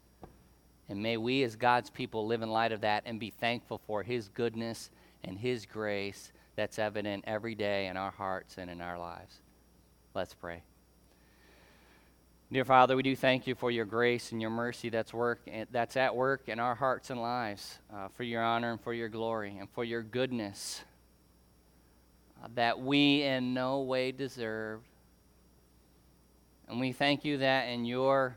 And 0.88 1.02
may 1.02 1.16
we, 1.16 1.42
as 1.42 1.56
God's 1.56 1.88
people, 1.88 2.26
live 2.26 2.42
in 2.42 2.50
light 2.50 2.72
of 2.72 2.82
that 2.82 3.04
and 3.06 3.18
be 3.18 3.30
thankful 3.30 3.80
for 3.86 4.02
His 4.02 4.28
goodness 4.28 4.90
and 5.24 5.38
His 5.38 5.64
grace 5.64 6.32
that's 6.54 6.78
evident 6.78 7.24
every 7.26 7.54
day 7.54 7.86
in 7.86 7.96
our 7.96 8.10
hearts 8.10 8.58
and 8.58 8.70
in 8.70 8.80
our 8.80 8.98
lives. 8.98 9.36
Let's 10.14 10.34
pray. 10.34 10.62
Dear 12.52 12.64
Father, 12.64 12.96
we 12.96 13.04
do 13.04 13.14
thank 13.14 13.46
you 13.46 13.54
for 13.54 13.70
your 13.70 13.84
grace 13.84 14.32
and 14.32 14.40
your 14.40 14.50
mercy 14.50 14.90
that's 14.90 15.14
work 15.14 15.40
that's 15.70 15.96
at 15.96 16.14
work 16.14 16.48
in 16.48 16.58
our 16.58 16.74
hearts 16.74 17.10
and 17.10 17.20
lives, 17.20 17.78
uh, 17.94 18.08
for 18.08 18.24
your 18.24 18.42
honor 18.42 18.72
and 18.72 18.80
for 18.80 18.92
your 18.92 19.08
glory 19.08 19.56
and 19.56 19.70
for 19.70 19.84
your 19.84 20.02
goodness 20.02 20.82
uh, 22.42 22.48
that 22.56 22.80
we 22.80 23.22
in 23.22 23.54
no 23.54 23.82
way 23.82 24.10
deserve. 24.10 24.80
And 26.70 26.78
we 26.78 26.92
thank 26.92 27.24
you 27.24 27.38
that 27.38 27.64
in 27.64 27.84
your 27.84 28.36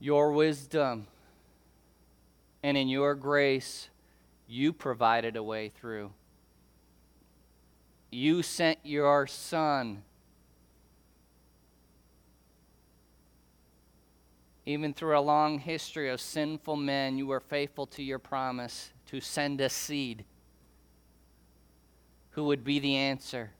your 0.00 0.32
wisdom 0.32 1.06
and 2.62 2.78
in 2.78 2.88
your 2.88 3.14
grace 3.14 3.90
you 4.46 4.72
provided 4.72 5.36
a 5.36 5.42
way 5.42 5.68
through. 5.68 6.12
You 8.10 8.42
sent 8.42 8.78
your 8.84 9.26
son 9.26 10.02
Even 14.64 14.92
through 14.92 15.18
a 15.18 15.20
long 15.20 15.58
history 15.58 16.10
of 16.10 16.20
sinful 16.20 16.76
men, 16.76 17.16
you 17.16 17.26
were 17.26 17.40
faithful 17.40 17.86
to 17.86 18.02
your 18.02 18.18
promise 18.18 18.92
to 19.06 19.18
send 19.18 19.62
a 19.62 19.70
seed 19.70 20.26
who 22.32 22.44
would 22.44 22.64
be 22.64 22.78
the 22.78 22.94
answer 22.94 23.52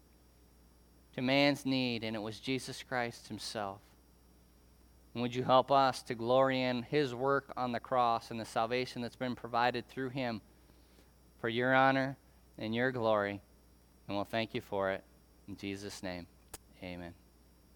to 1.19 1.23
man's 1.23 1.67
need, 1.67 2.05
and 2.05 2.15
it 2.15 2.21
was 2.21 2.39
Jesus 2.39 2.85
Christ 2.85 3.27
himself. 3.27 3.81
And 5.13 5.23
would 5.23 5.35
you 5.35 5.43
help 5.43 5.73
us 5.73 6.01
to 6.03 6.15
glory 6.15 6.63
in 6.63 6.85
his 6.85 7.13
work 7.13 7.53
on 7.57 7.73
the 7.73 7.81
cross 7.81 8.31
and 8.31 8.39
the 8.39 8.45
salvation 8.45 9.03
that's 9.03 9.17
been 9.17 9.35
provided 9.35 9.89
through 9.89 10.11
him 10.11 10.41
for 11.41 11.49
your 11.49 11.75
honor 11.75 12.17
and 12.57 12.73
your 12.73 12.93
glory? 12.93 13.41
And 14.07 14.17
we'll 14.17 14.25
thank 14.25 14.55
you 14.55 14.61
for 14.61 14.93
it. 14.93 15.03
In 15.49 15.57
Jesus' 15.57 16.05
name, 16.05 16.29
amen. 16.85 17.15